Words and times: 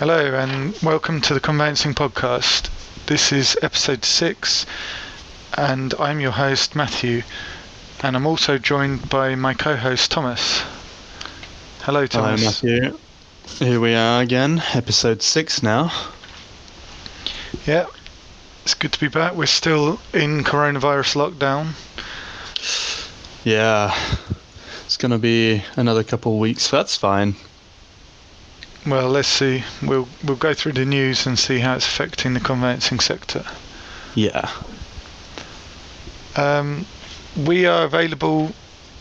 Hello, 0.00 0.34
and 0.34 0.74
welcome 0.82 1.20
to 1.20 1.34
the 1.34 1.40
Conveyancing 1.40 1.92
Podcast. 1.92 2.70
This 3.04 3.32
is 3.32 3.54
episode 3.60 4.02
six, 4.02 4.64
and 5.58 5.92
I'm 6.00 6.20
your 6.20 6.30
host, 6.30 6.74
Matthew, 6.74 7.22
and 8.02 8.16
I'm 8.16 8.24
also 8.24 8.56
joined 8.56 9.10
by 9.10 9.34
my 9.34 9.52
co 9.52 9.76
host, 9.76 10.10
Thomas. 10.10 10.62
Hello, 11.82 12.06
Thomas. 12.06 12.42
Matthew. 12.42 12.98
Here 13.58 13.78
we 13.78 13.92
are 13.94 14.22
again, 14.22 14.62
episode 14.72 15.20
six 15.20 15.62
now. 15.62 15.92
Yeah, 17.66 17.84
it's 18.62 18.72
good 18.72 18.92
to 18.94 19.00
be 19.00 19.08
back. 19.08 19.34
We're 19.34 19.44
still 19.44 20.00
in 20.14 20.44
coronavirus 20.44 21.34
lockdown. 21.36 21.74
Yeah, 23.44 23.94
it's 24.86 24.96
gonna 24.96 25.18
be 25.18 25.62
another 25.76 26.04
couple 26.04 26.32
of 26.32 26.38
weeks. 26.38 26.70
That's 26.70 26.96
fine. 26.96 27.34
Well, 28.86 29.10
let's 29.10 29.28
see. 29.28 29.62
We'll 29.82 30.08
we'll 30.24 30.36
go 30.36 30.54
through 30.54 30.72
the 30.72 30.86
news 30.86 31.26
and 31.26 31.38
see 31.38 31.58
how 31.58 31.74
it's 31.74 31.86
affecting 31.86 32.32
the 32.34 32.40
conveyancing 32.40 33.00
sector. 33.00 33.44
Yeah. 34.14 34.50
Um, 36.36 36.86
we 37.36 37.66
are 37.66 37.84
available 37.84 38.52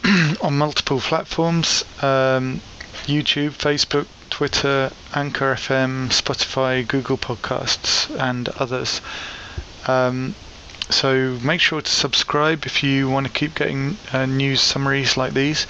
on 0.41 0.57
multiple 0.57 0.99
platforms 0.99 1.83
um, 2.01 2.61
YouTube, 3.05 3.51
Facebook, 3.51 4.07
Twitter, 4.29 4.91
Anchor 5.15 5.55
FM, 5.55 6.09
Spotify, 6.09 6.87
Google 6.87 7.17
Podcasts, 7.17 8.09
and 8.19 8.49
others. 8.49 9.01
Um, 9.87 10.35
so 10.89 11.37
make 11.43 11.61
sure 11.61 11.81
to 11.81 11.91
subscribe 11.91 12.65
if 12.65 12.83
you 12.83 13.09
want 13.09 13.27
to 13.27 13.31
keep 13.31 13.55
getting 13.55 13.97
uh, 14.11 14.25
news 14.25 14.61
summaries 14.61 15.17
like 15.17 15.33
these. 15.33 15.67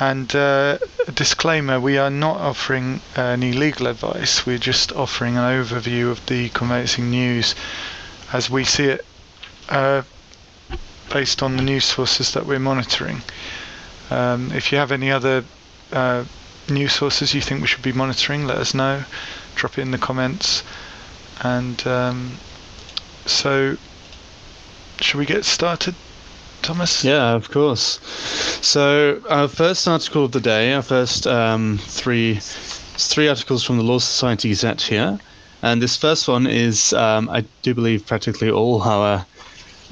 And 0.00 0.34
uh, 0.34 0.78
a 1.06 1.12
disclaimer 1.12 1.78
we 1.78 1.98
are 1.98 2.08
not 2.08 2.38
offering 2.38 3.02
uh, 3.18 3.20
any 3.20 3.52
legal 3.52 3.86
advice, 3.86 4.46
we're 4.46 4.56
just 4.56 4.92
offering 4.92 5.36
an 5.36 5.44
overview 5.44 6.10
of 6.10 6.24
the 6.24 6.48
conveyancing 6.48 7.10
news 7.10 7.54
as 8.32 8.48
we 8.48 8.64
see 8.64 8.84
it 8.84 9.04
uh, 9.68 10.02
based 11.12 11.42
on 11.42 11.58
the 11.58 11.62
news 11.62 11.84
sources 11.84 12.32
that 12.32 12.46
we're 12.46 12.58
monitoring. 12.58 13.20
Um, 14.10 14.50
if 14.52 14.72
you 14.72 14.78
have 14.78 14.90
any 14.90 15.10
other 15.10 15.44
uh, 15.92 16.24
news 16.70 16.94
sources 16.94 17.34
you 17.34 17.42
think 17.42 17.60
we 17.60 17.66
should 17.66 17.82
be 17.82 17.92
monitoring, 17.92 18.46
let 18.46 18.56
us 18.56 18.72
know. 18.72 19.04
Drop 19.54 19.76
it 19.76 19.82
in 19.82 19.90
the 19.90 19.98
comments. 19.98 20.62
And 21.42 21.86
um, 21.86 22.38
so, 23.26 23.76
should 25.00 25.18
we 25.18 25.26
get 25.26 25.44
started, 25.44 25.94
Thomas? 26.62 27.04
Yeah, 27.04 27.34
of 27.34 27.50
course. 27.50 28.00
So 28.62 29.20
our 29.28 29.48
first 29.48 29.86
article 29.88 30.24
of 30.24 30.32
the 30.32 30.40
day, 30.40 30.72
our 30.72 30.82
first 30.82 31.26
um, 31.26 31.78
three 31.78 32.38
three 32.40 33.28
articles 33.28 33.64
from 33.64 33.78
the 33.78 33.82
Law 33.82 33.98
Society 33.98 34.50
Gazette 34.50 34.82
here, 34.82 35.18
and 35.62 35.80
this 35.80 35.96
first 35.96 36.28
one 36.28 36.46
is, 36.46 36.92
um, 36.92 37.28
I 37.30 37.44
do 37.62 37.74
believe, 37.74 38.06
practically 38.06 38.50
all 38.50 38.82
our 38.82 39.24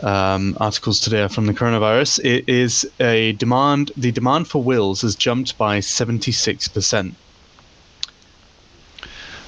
um, 0.02 0.56
articles 0.60 1.00
today 1.00 1.22
are 1.22 1.28
from 1.28 1.47
the 1.47 1.55
coronavirus. 1.55 2.25
It 2.25 2.48
is 2.48 2.88
a 3.00 3.32
demand. 3.32 3.91
The 3.97 4.12
demand 4.12 4.47
for 4.48 4.62
wills 4.62 5.00
has 5.03 5.16
jumped 5.16 5.56
by 5.58 5.80
seventy 5.80 6.32
six 6.32 6.69
percent. 6.69 7.14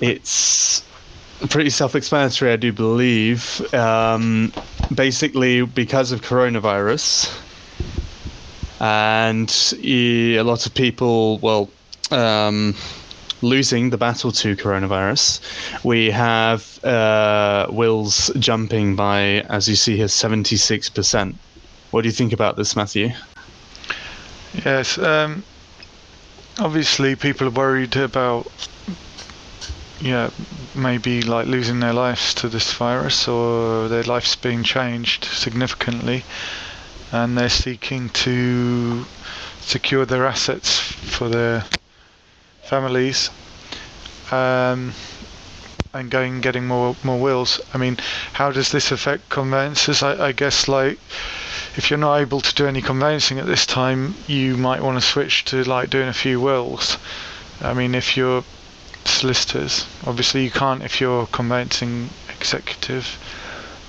It's 0.00 0.82
pretty 1.48 1.70
self-explanatory, 1.70 2.52
I 2.52 2.56
do 2.56 2.72
believe. 2.72 3.62
Um, 3.74 4.52
basically, 4.94 5.64
because 5.64 6.12
of 6.12 6.20
coronavirus, 6.20 7.32
and 8.80 9.50
a 9.82 10.42
lot 10.42 10.66
of 10.66 10.74
people, 10.74 11.38
well, 11.38 11.70
um, 12.10 12.74
losing 13.42 13.90
the 13.90 13.96
battle 13.96 14.32
to 14.32 14.54
coronavirus, 14.56 15.40
we 15.84 16.10
have 16.10 16.82
uh, 16.84 17.66
wills 17.70 18.30
jumping 18.38 18.96
by, 18.96 19.40
as 19.48 19.68
you 19.68 19.76
see 19.76 19.96
here, 19.96 20.08
seventy-six 20.08 20.88
percent. 20.90 21.36
What 21.90 22.02
do 22.02 22.08
you 22.08 22.14
think 22.14 22.32
about 22.32 22.56
this, 22.56 22.76
Matthew? 22.76 23.10
Yes. 24.64 24.98
Um, 24.98 25.42
obviously, 26.58 27.16
people 27.16 27.48
are 27.48 27.50
worried 27.50 27.96
about, 27.96 28.46
yeah, 30.00 30.30
maybe 30.74 31.22
like 31.22 31.46
losing 31.46 31.80
their 31.80 31.92
lives 31.92 32.34
to 32.34 32.48
this 32.48 32.72
virus 32.72 33.28
or 33.28 33.88
their 33.88 34.02
lives 34.02 34.34
being 34.36 34.62
changed 34.62 35.24
significantly, 35.24 36.24
and 37.12 37.36
they're 37.36 37.48
seeking 37.48 38.08
to 38.10 39.04
secure 39.60 40.06
their 40.06 40.26
assets 40.26 40.78
for 40.80 41.28
their 41.28 41.64
families. 42.62 43.30
Um, 44.32 44.94
and 45.92 46.08
going 46.10 46.40
getting 46.40 46.66
more 46.66 46.96
more 47.02 47.18
wills. 47.18 47.60
I 47.74 47.78
mean, 47.78 47.98
how 48.34 48.52
does 48.52 48.70
this 48.70 48.92
affect 48.92 49.28
conveyances? 49.28 50.02
I, 50.02 50.28
I 50.28 50.32
guess 50.32 50.68
like 50.68 50.98
if 51.76 51.90
you're 51.90 51.98
not 51.98 52.18
able 52.20 52.40
to 52.40 52.54
do 52.54 52.66
any 52.66 52.80
conveyancing 52.80 53.38
at 53.38 53.46
this 53.46 53.66
time, 53.66 54.14
you 54.26 54.56
might 54.56 54.82
want 54.82 55.00
to 55.00 55.06
switch 55.06 55.44
to 55.46 55.64
like 55.64 55.90
doing 55.90 56.08
a 56.08 56.12
few 56.12 56.40
wills. 56.40 56.96
I 57.60 57.74
mean, 57.74 57.94
if 57.94 58.16
you're 58.16 58.44
solicitors, 59.04 59.86
obviously 60.06 60.44
you 60.44 60.50
can't 60.50 60.82
if 60.82 61.00
you're 61.00 61.26
conveyancing 61.26 62.10
executive. 62.28 63.06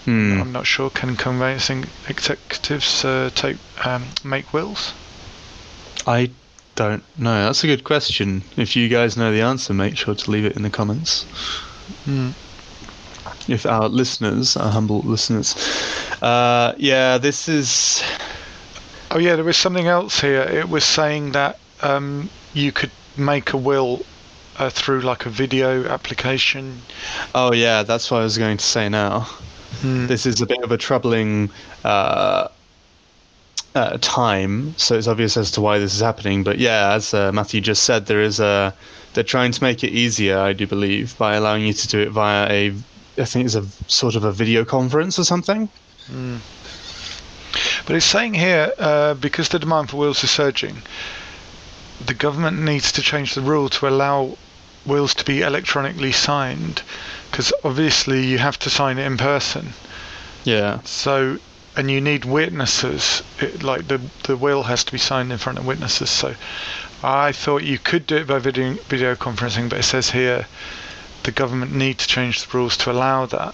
Hmm. 0.05 0.41
I'm 0.41 0.51
not 0.51 0.65
sure. 0.65 0.89
Can 0.89 1.15
conveyancing 1.15 1.85
executives 2.09 3.05
uh, 3.05 3.29
take 3.35 3.57
um, 3.85 4.05
make 4.23 4.51
wills? 4.51 4.93
I 6.07 6.31
don't 6.75 7.03
know. 7.19 7.45
That's 7.45 7.63
a 7.63 7.67
good 7.67 7.83
question. 7.83 8.43
If 8.57 8.75
you 8.75 8.89
guys 8.89 9.15
know 9.15 9.31
the 9.31 9.41
answer, 9.41 9.73
make 9.73 9.97
sure 9.97 10.15
to 10.15 10.31
leave 10.31 10.45
it 10.45 10.55
in 10.55 10.63
the 10.63 10.69
comments. 10.69 11.25
Mm. 12.07 12.33
If 13.47 13.65
our 13.65 13.87
listeners, 13.87 14.57
our 14.57 14.71
humble 14.71 15.01
listeners, 15.01 15.55
uh, 16.21 16.73
yeah, 16.77 17.19
this 17.19 17.47
is 17.47 18.01
Oh 19.13 19.19
yeah, 19.19 19.35
there 19.35 19.43
was 19.43 19.57
something 19.57 19.87
else 19.87 20.21
here. 20.21 20.41
It 20.41 20.69
was 20.69 20.85
saying 20.85 21.33
that 21.33 21.59
um, 21.81 22.29
you 22.53 22.71
could 22.71 22.91
make 23.17 23.51
a 23.51 23.57
will 23.57 24.05
uh, 24.57 24.69
through 24.69 25.01
like 25.01 25.25
a 25.25 25.29
video 25.29 25.87
application. 25.87 26.81
Oh 27.33 27.53
yeah, 27.53 27.83
that's 27.83 28.11
what 28.11 28.21
I 28.21 28.23
was 28.23 28.37
going 28.37 28.57
to 28.57 28.65
say 28.65 28.89
now. 28.89 29.21
Hmm. 29.81 30.07
This 30.07 30.25
is 30.25 30.41
a 30.41 30.45
bit 30.45 30.63
of 30.63 30.71
a 30.71 30.77
troubling 30.77 31.49
uh, 31.83 32.47
uh, 33.73 33.97
time, 34.01 34.73
so 34.77 34.97
it's 34.97 35.07
obvious 35.07 35.37
as 35.37 35.51
to 35.51 35.61
why 35.61 35.79
this 35.79 35.93
is 35.93 36.01
happening. 36.01 36.43
But 36.43 36.59
yeah, 36.59 36.93
as 36.93 37.13
uh, 37.13 37.31
Matthew 37.31 37.61
just 37.61 37.83
said, 37.83 38.05
there 38.05 38.21
is 38.21 38.39
a 38.39 38.73
they're 39.13 39.23
trying 39.23 39.51
to 39.51 39.63
make 39.63 39.83
it 39.83 39.91
easier, 39.91 40.39
I 40.39 40.53
do 40.53 40.67
believe, 40.67 41.17
by 41.17 41.35
allowing 41.35 41.65
you 41.65 41.73
to 41.73 41.87
do 41.87 41.99
it 41.99 42.09
via 42.09 42.49
a 42.49 42.73
I 43.17 43.25
think 43.25 43.45
it's 43.45 43.55
a 43.55 43.65
sort 43.87 44.15
of 44.15 44.23
a 44.23 44.31
video 44.31 44.63
conference 44.65 45.19
or 45.19 45.23
something. 45.23 45.69
Mm. 46.07 46.39
But 47.85 47.95
it's 47.95 48.05
saying 48.05 48.35
here 48.35 48.71
uh, 48.79 49.13
because 49.15 49.49
the 49.49 49.59
demand 49.59 49.89
for 49.89 49.97
wheels 49.97 50.23
is 50.23 50.31
surging, 50.31 50.81
the 52.05 52.13
government 52.13 52.59
needs 52.59 52.91
to 52.93 53.01
change 53.01 53.35
the 53.35 53.41
rule 53.41 53.69
to 53.69 53.87
allow 53.87 54.37
wills 54.85 55.13
to 55.15 55.25
be 55.25 55.41
electronically 55.41 56.11
signed, 56.11 56.81
because 57.29 57.53
obviously 57.63 58.25
you 58.25 58.37
have 58.37 58.57
to 58.59 58.69
sign 58.69 58.97
it 58.97 59.05
in 59.05 59.17
person. 59.17 59.73
Yeah. 60.43 60.79
So, 60.83 61.37
and 61.75 61.89
you 61.89 62.01
need 62.01 62.25
witnesses. 62.25 63.21
It, 63.39 63.63
like 63.63 63.87
the 63.87 64.01
the 64.23 64.35
will 64.35 64.63
has 64.63 64.83
to 64.83 64.91
be 64.91 64.97
signed 64.97 65.31
in 65.31 65.37
front 65.37 65.59
of 65.59 65.65
witnesses. 65.65 66.09
So, 66.09 66.35
I 67.03 67.31
thought 67.31 67.63
you 67.63 67.77
could 67.77 68.07
do 68.07 68.17
it 68.17 68.27
by 68.27 68.39
video 68.39 68.73
video 68.89 69.15
conferencing, 69.15 69.69
but 69.69 69.79
it 69.79 69.83
says 69.83 70.11
here 70.11 70.47
the 71.23 71.31
government 71.31 71.73
need 71.73 71.99
to 71.99 72.07
change 72.07 72.43
the 72.43 72.57
rules 72.57 72.77
to 72.77 72.91
allow 72.91 73.25
that. 73.27 73.53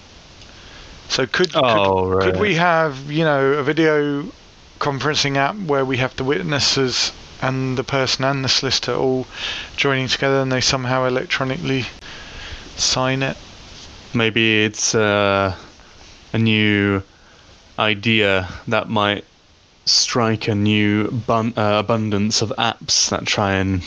So 1.09 1.25
could 1.25 1.51
Oh, 1.55 2.19
could, 2.19 2.33
could 2.33 2.39
we 2.39 2.55
have 2.55 3.11
you 3.11 3.23
know 3.23 3.53
a 3.53 3.63
video 3.63 4.25
conferencing 4.79 5.37
app 5.37 5.55
where 5.55 5.85
we 5.85 5.97
have 5.97 6.15
the 6.15 6.23
witnesses 6.23 7.11
and 7.41 7.77
the 7.77 7.83
person 7.83 8.25
and 8.25 8.43
the 8.43 8.49
solicitor 8.49 8.93
all 8.93 9.27
joining 9.75 10.07
together 10.07 10.41
and 10.41 10.51
they 10.51 10.61
somehow 10.61 11.05
electronically 11.05 11.85
sign 12.75 13.23
it? 13.23 13.37
Maybe 14.13 14.63
it's 14.63 14.95
uh, 14.95 15.55
a 16.33 16.37
new 16.37 17.03
idea 17.77 18.47
that 18.67 18.89
might 18.89 19.23
strike 19.85 20.47
a 20.47 20.55
new 20.55 21.09
bun- 21.11 21.53
uh, 21.55 21.79
abundance 21.79 22.41
of 22.41 22.49
apps 22.57 23.09
that 23.09 23.25
try 23.25 23.53
and 23.53 23.83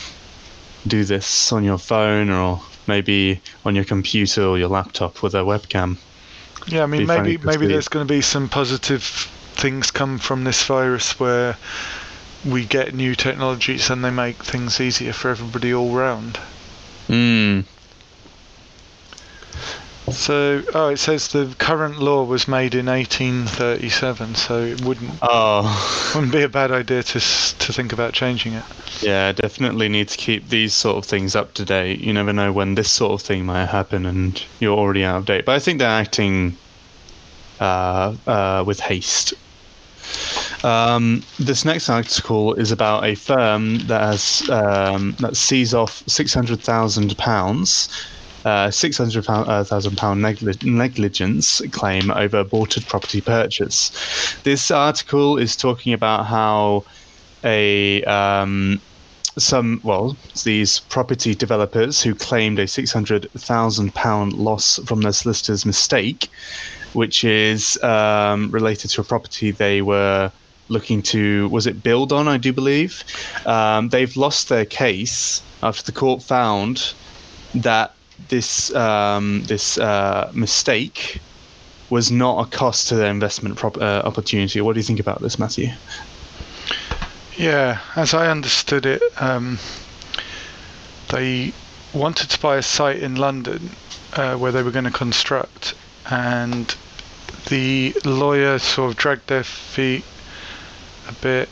do 0.87 1.03
this 1.03 1.51
on 1.51 1.63
your 1.63 1.77
phone 1.77 2.29
or 2.29 2.61
maybe 2.87 3.39
on 3.65 3.75
your 3.75 3.85
computer 3.85 4.43
or 4.43 4.57
your 4.57 4.69
laptop 4.69 5.21
with 5.21 5.35
a 5.35 5.39
webcam. 5.39 5.97
Yeah, 6.67 6.83
I 6.83 6.85
mean 6.85 7.01
be 7.01 7.05
maybe 7.05 7.37
maybe 7.37 7.67
there's 7.67 7.87
going 7.87 8.05
to 8.07 8.11
be 8.11 8.21
some 8.21 8.49
positive 8.49 9.03
things 9.03 9.91
come 9.91 10.17
from 10.17 10.43
this 10.43 10.63
virus 10.63 11.19
where 11.19 11.57
we 12.45 12.65
get 12.65 12.93
new 12.93 13.15
technologies 13.15 13.89
and 13.89 14.03
they 14.03 14.09
make 14.11 14.43
things 14.43 14.79
easier 14.81 15.13
for 15.13 15.29
everybody 15.29 15.73
all 15.73 15.91
round. 15.93 16.37
Hmm. 17.07 17.61
So, 20.11 20.63
oh, 20.73 20.89
it 20.89 20.97
says 20.97 21.29
the 21.29 21.53
current 21.59 21.99
law 21.99 22.23
was 22.25 22.47
made 22.47 22.73
in 22.75 22.87
1837, 22.87 24.35
so 24.35 24.59
it 24.59 24.81
wouldn't 24.83 25.11
Oh, 25.21 26.11
wouldn't 26.15 26.33
be 26.33 26.41
a 26.41 26.49
bad 26.49 26.71
idea 26.71 27.01
to 27.03 27.19
to 27.19 27.71
think 27.73 27.93
about 27.93 28.11
changing 28.13 28.53
it. 28.53 28.63
yeah, 29.01 29.31
definitely 29.31 29.87
need 29.87 30.09
to 30.09 30.17
keep 30.17 30.49
these 30.49 30.73
sort 30.73 30.97
of 30.97 31.05
things 31.05 31.35
up 31.35 31.53
to 31.53 31.63
date. 31.65 32.01
You 32.01 32.11
never 32.13 32.33
know 32.33 32.51
when 32.51 32.75
this 32.75 32.91
sort 32.91 33.13
of 33.13 33.25
thing 33.25 33.45
might 33.45 33.67
happen 33.67 34.05
and 34.05 34.43
you're 34.59 34.77
already 34.77 35.03
out 35.05 35.17
of 35.17 35.25
date. 35.25 35.45
But 35.45 35.55
I 35.55 35.59
think 35.59 35.79
they're 35.79 35.87
acting 35.89 36.57
uh, 37.61 38.15
uh, 38.27 38.63
with 38.65 38.79
haste. 38.81 39.33
Um, 40.63 41.25
this 41.39 41.65
next 41.65 41.89
article 41.89 42.53
is 42.55 42.71
about 42.71 43.05
a 43.05 43.15
firm 43.15 43.87
that 43.87 44.01
has 44.01 44.43
um, 44.49 45.15
that 45.19 45.35
sees 45.35 45.73
off 45.73 46.03
six 46.07 46.33
hundred 46.33 46.61
thousand 46.63 47.17
pounds, 47.17 47.89
uh, 48.45 48.69
six 48.69 48.97
hundred 48.97 49.25
thousand 49.25 49.95
pound 49.97 50.21
negli- 50.21 50.53
negligence 50.61 51.61
claim 51.71 52.11
over 52.11 52.39
aborted 52.39 52.85
property 52.87 53.21
purchase. 53.21 53.91
This 54.43 54.69
article 54.69 55.37
is 55.37 55.55
talking 55.55 55.93
about 55.93 56.25
how 56.27 56.85
a 57.43 58.03
um, 58.03 58.83
some 59.39 59.79
well 59.83 60.19
these 60.43 60.79
property 60.79 61.33
developers 61.33 62.01
who 62.03 62.13
claimed 62.13 62.59
a 62.59 62.67
six 62.67 62.91
hundred 62.91 63.27
thousand 63.35 63.95
pound 63.95 64.33
loss 64.33 64.79
from 64.85 65.01
their 65.01 65.13
solicitor's 65.13 65.65
mistake, 65.65 66.29
which 66.93 67.23
is 67.23 67.81
um, 67.81 68.51
related 68.51 68.89
to 68.91 69.01
a 69.01 69.03
property 69.03 69.51
they 69.51 69.81
were 69.81 70.31
looking 70.71 71.01
to 71.01 71.47
was 71.49 71.67
it 71.67 71.83
build 71.83 72.13
on 72.13 72.27
I 72.27 72.37
do 72.37 72.53
believe 72.53 73.03
um, 73.45 73.89
they've 73.89 74.15
lost 74.15 74.49
their 74.49 74.65
case 74.65 75.41
after 75.61 75.83
the 75.83 75.91
court 75.91 76.23
found 76.23 76.93
that 77.53 77.93
this 78.29 78.73
um, 78.75 79.43
this 79.43 79.77
uh, 79.77 80.31
mistake 80.33 81.19
was 81.89 82.09
not 82.09 82.47
a 82.47 82.49
cost 82.49 82.87
to 82.87 82.95
their 82.95 83.11
investment 83.11 83.57
prop- 83.57 83.77
uh, 83.77 84.01
opportunity. 84.05 84.61
What 84.61 84.73
do 84.73 84.79
you 84.79 84.85
think 84.85 84.99
about 84.99 85.21
this, 85.21 85.37
Matthew? 85.37 85.67
Yeah, 87.35 87.79
as 87.95 88.13
I 88.13 88.29
understood 88.29 88.85
it, 88.85 89.01
um, 89.21 89.59
they 91.09 91.51
wanted 91.93 92.29
to 92.29 92.39
buy 92.39 92.57
a 92.57 92.61
site 92.61 92.99
in 92.99 93.15
London 93.15 93.71
uh, 94.13 94.37
where 94.37 94.51
they 94.51 94.63
were 94.63 94.71
going 94.71 94.85
to 94.85 94.91
construct, 94.91 95.73
and 96.09 96.73
the 97.49 97.93
lawyer 98.05 98.57
sort 98.59 98.91
of 98.91 98.97
dragged 98.97 99.27
their 99.27 99.43
feet 99.43 100.05
a 101.11 101.21
bit, 101.21 101.49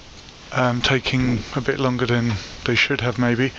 um, 0.52 0.82
taking 0.82 1.40
a 1.56 1.62
bit 1.62 1.80
longer 1.80 2.06
than 2.06 2.34
they 2.66 2.76
should 2.76 3.02
have, 3.02 3.18
maybe. 3.18 3.52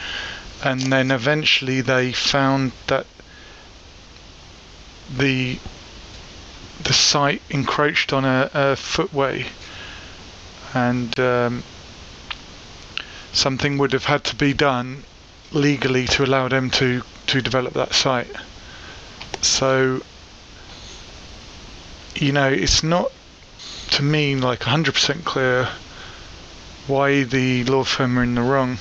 And 0.65 0.81
then 0.93 1.11
eventually 1.11 1.81
they 1.81 2.13
found 2.13 2.73
that 2.87 3.07
the 5.17 5.59
the 6.83 6.93
site 6.95 7.43
encroached 7.51 8.13
on 8.13 8.25
a, 8.25 8.51
a 8.55 8.77
footway, 8.77 9.47
and 10.73 11.19
um, 11.21 11.63
something 13.33 13.77
would 13.79 13.93
have 13.93 14.07
had 14.07 14.25
to 14.25 14.35
be 14.35 14.53
done 14.55 15.05
legally 15.53 16.07
to 16.07 16.25
allow 16.25 16.49
them 16.49 16.71
to 16.71 17.03
to 17.27 17.43
develop 17.43 17.75
that 17.75 17.93
site. 17.93 18.29
So, 19.43 20.03
you 22.15 22.33
know, 22.33 22.49
it's 22.49 22.83
not 22.83 23.11
to 23.93 24.03
me 24.03 24.37
like 24.37 24.61
100% 24.61 25.25
clear 25.25 25.69
why 26.87 27.23
the 27.23 27.65
law 27.65 27.85
firm 27.85 28.19
are 28.19 28.23
in 28.23 28.35
the 28.35 28.43
wrong. 28.43 28.79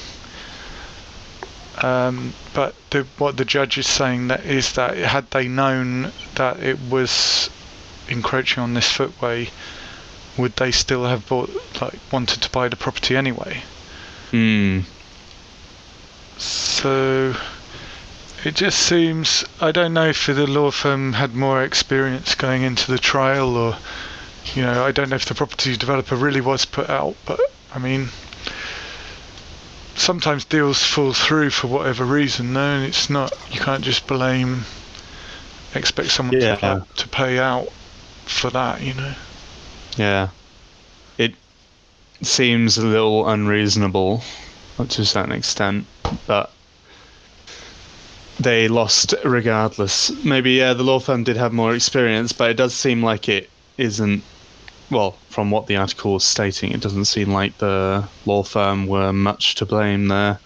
Um, 1.81 2.33
but 2.53 2.75
the, 2.89 3.05
what 3.17 3.37
the 3.37 3.45
judge 3.45 3.77
is 3.77 3.87
saying 3.87 4.27
that 4.27 4.45
is 4.45 4.73
that 4.73 4.97
had 4.97 5.31
they 5.31 5.47
known 5.47 6.11
that 6.35 6.59
it 6.59 6.77
was 6.89 7.49
encroaching 8.09 8.61
on 8.61 8.73
this 8.73 8.91
footway, 8.91 9.49
would 10.37 10.55
they 10.57 10.71
still 10.71 11.05
have 11.05 11.27
bought 11.27 11.49
like 11.81 11.99
wanted 12.11 12.41
to 12.41 12.49
buy 12.49 12.67
the 12.67 12.75
property 12.75 13.15
anyway? 13.15 13.63
Hmm. 14.31 14.81
So 16.37 17.35
it 18.43 18.55
just 18.55 18.79
seems 18.79 19.45
I 19.61 19.71
don't 19.71 19.93
know 19.93 20.07
if 20.07 20.25
the 20.25 20.47
law 20.47 20.71
firm 20.71 21.13
had 21.13 21.35
more 21.35 21.63
experience 21.63 22.35
going 22.35 22.63
into 22.63 22.91
the 22.91 22.99
trial 22.99 23.55
or 23.55 23.77
you 24.55 24.63
know, 24.63 24.83
I 24.83 24.91
don't 24.91 25.09
know 25.09 25.15
if 25.15 25.25
the 25.25 25.35
property 25.35 25.77
developer 25.77 26.15
really 26.15 26.41
was 26.41 26.65
put 26.65 26.89
out, 26.89 27.15
but 27.25 27.39
I 27.73 27.79
mean 27.79 28.09
sometimes 29.95 30.45
deals 30.45 30.81
fall 30.81 31.13
through 31.13 31.49
for 31.49 31.67
whatever 31.67 32.05
reason, 32.05 32.53
no, 32.53 32.77
and 32.77 32.85
it's 32.85 33.09
not 33.09 33.31
you 33.51 33.59
can't 33.59 33.83
just 33.83 34.07
blame 34.07 34.65
expect 35.75 36.09
someone 36.11 36.39
Yeah. 36.39 36.55
to, 36.55 36.85
to 36.95 37.07
pay 37.09 37.37
out 37.39 37.69
for 38.25 38.49
that, 38.49 38.81
you 38.81 38.93
know. 38.93 39.13
Yeah. 39.97 40.29
It 41.17 41.33
seems 42.21 42.77
a 42.77 42.85
little 42.85 43.27
unreasonable 43.29 44.23
to 44.77 45.01
a 45.01 45.05
certain 45.05 45.33
extent, 45.33 45.85
but 46.25 46.51
they 48.39 48.67
lost 48.67 49.13
regardless. 49.25 50.11
Maybe, 50.23 50.51
yeah, 50.51 50.73
the 50.73 50.83
law 50.83 50.99
firm 50.99 51.23
did 51.23 51.35
have 51.35 51.51
more 51.51 51.75
experience, 51.75 52.31
but 52.31 52.49
it 52.51 52.57
does 52.57 52.73
seem 52.73 53.03
like 53.03 53.27
it 53.27 53.49
isn't. 53.77 54.23
Well, 54.91 55.11
from 55.29 55.51
what 55.51 55.67
the 55.67 55.77
article 55.77 56.15
is 56.15 56.23
stating, 56.23 56.71
it 56.71 56.81
doesn't 56.81 57.05
seem 57.05 57.31
like 57.31 57.57
the 57.59 58.07
law 58.25 58.43
firm 58.43 58.87
were 58.87 59.13
much 59.13 59.55
to 59.55 59.65
blame 59.65 60.07
there. 60.07 60.39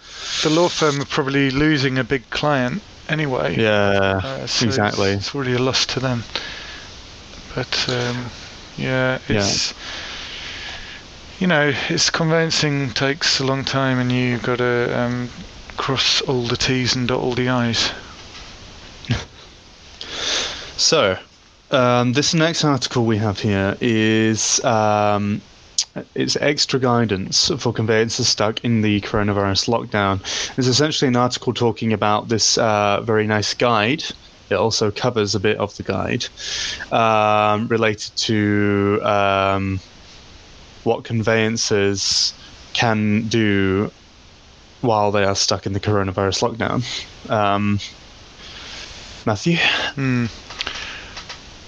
The 0.44 0.50
law 0.50 0.68
firm 0.68 1.02
are 1.02 1.06
probably 1.06 1.50
losing 1.50 1.98
a 1.98 2.04
big 2.04 2.30
client 2.30 2.82
anyway. 3.08 3.56
Yeah, 3.58 4.20
Uh, 4.24 4.48
so 4.48 4.66
exactly. 4.66 5.12
It's, 5.12 5.28
it's 5.28 5.36
already 5.36 5.54
a 5.54 5.60
loss 5.60 5.86
to 5.88 6.00
them. 6.00 6.24
But 7.56 7.88
um, 7.90 8.26
yeah, 8.78 9.20
it's 9.30 9.74
you 11.40 11.48
know, 11.48 11.74
it's 11.90 12.10
conveyancing 12.10 12.92
takes 12.92 13.40
a 13.40 13.44
long 13.46 13.64
time, 13.66 14.00
and 14.00 14.12
you've 14.12 14.44
got 14.44 14.58
to 14.58 14.98
um, 14.98 15.30
cross 15.78 16.22
all 16.22 16.44
the 16.44 16.58
T's 16.58 16.96
and 16.96 17.08
dot 17.08 17.20
all 17.20 17.34
the 17.34 17.50
I's. 17.50 17.92
So, 20.76 21.18
um, 21.74 22.14
this 22.14 22.34
next 22.34 22.64
article 22.64 23.06
we 23.06 23.18
have 23.18 23.40
here 23.40 23.76
is 23.82 24.64
um, 24.64 25.42
it's 26.16 26.36
extra 26.38 26.80
guidance 26.80 27.52
for 27.58 27.74
conveyancers 27.74 28.28
stuck 28.28 28.64
in 28.64 28.82
the 28.82 29.02
coronavirus 29.02 29.68
lockdown. 29.70 30.22
It's 30.58 30.68
essentially 30.68 31.10
an 31.10 31.16
article 31.16 31.54
talking 31.54 31.94
about 31.94 32.30
this 32.30 32.58
uh, 32.58 33.02
very 33.02 33.28
nice 33.28 33.54
guide. 33.54 34.04
It 34.50 34.56
also 34.56 34.92
covers 34.92 35.36
a 35.36 35.40
bit 35.40 35.58
of 35.58 35.76
the 35.78 35.84
guide 35.84 36.26
um, 36.92 37.68
related 37.68 38.16
to 38.18 39.00
um, 39.04 39.80
what 40.84 41.04
conveyancers 41.04 42.34
can 42.74 43.28
do 43.28 43.92
while 44.82 45.12
they 45.12 45.24
are 45.24 45.36
stuck 45.36 45.66
in 45.66 45.74
the 45.74 45.80
coronavirus 45.80 46.56
lockdown. 46.56 47.30
Um, 47.30 47.80
Matthew? 49.26 49.58
Hmm. 49.96 50.26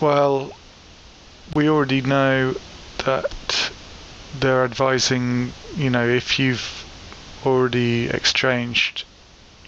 Well, 0.05 0.53
we 1.55 1.67
already 1.67 2.01
know 2.01 2.53
that 3.05 3.71
they're 4.39 4.63
advising, 4.63 5.51
you 5.75 5.89
know, 5.89 6.07
if 6.07 6.37
you've 6.37 6.85
already 7.43 8.05
exchanged, 8.09 9.03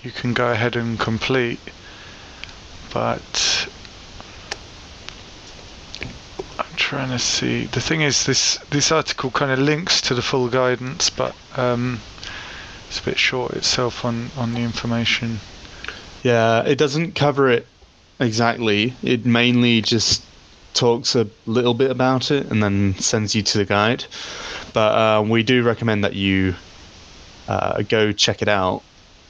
you 0.03 0.11
can 0.11 0.35
go 0.35 0.51
ahead 0.51 0.75
and 0.75 0.99
complete. 0.99 1.59
But 2.93 3.67
I'm 6.59 6.75
trying 6.75 7.09
to 7.09 7.17
see. 7.17 7.65
The 7.65 7.81
thing 7.81 8.01
is, 8.01 8.27
this 8.27 8.59
this 8.69 8.91
article 8.91 9.31
kind 9.31 9.51
of 9.51 9.57
links 9.57 10.01
to 10.01 10.13
the 10.13 10.21
full 10.21 10.49
guidance, 10.49 11.09
but 11.09 11.35
um, 11.55 11.99
it's 12.87 12.99
a 12.99 13.03
bit 13.03 13.17
short 13.17 13.53
itself 13.53 14.05
on 14.05 14.29
on 14.37 14.53
the 14.53 14.61
information. 14.61 15.39
Yeah, 16.21 16.61
it 16.61 16.77
doesn't 16.77 17.15
cover 17.15 17.49
it 17.49 17.65
exactly. 18.19 18.93
It 19.01 19.25
mainly 19.25 19.81
just 19.81 20.26
talks 20.77 21.15
a 21.15 21.27
little 21.45 21.73
bit 21.73 21.91
about 21.91 22.31
it 22.31 22.45
and 22.51 22.61
then 22.61 22.93
sends 22.99 23.33
you 23.35 23.41
to 23.43 23.57
the 23.57 23.65
guide. 23.65 24.05
But 24.73 24.91
uh, 24.93 25.21
we 25.23 25.43
do 25.43 25.63
recommend 25.63 26.03
that 26.03 26.13
you 26.15 26.53
uh, 27.47 27.81
go 27.83 28.11
check 28.11 28.41
it 28.41 28.47
out 28.47 28.83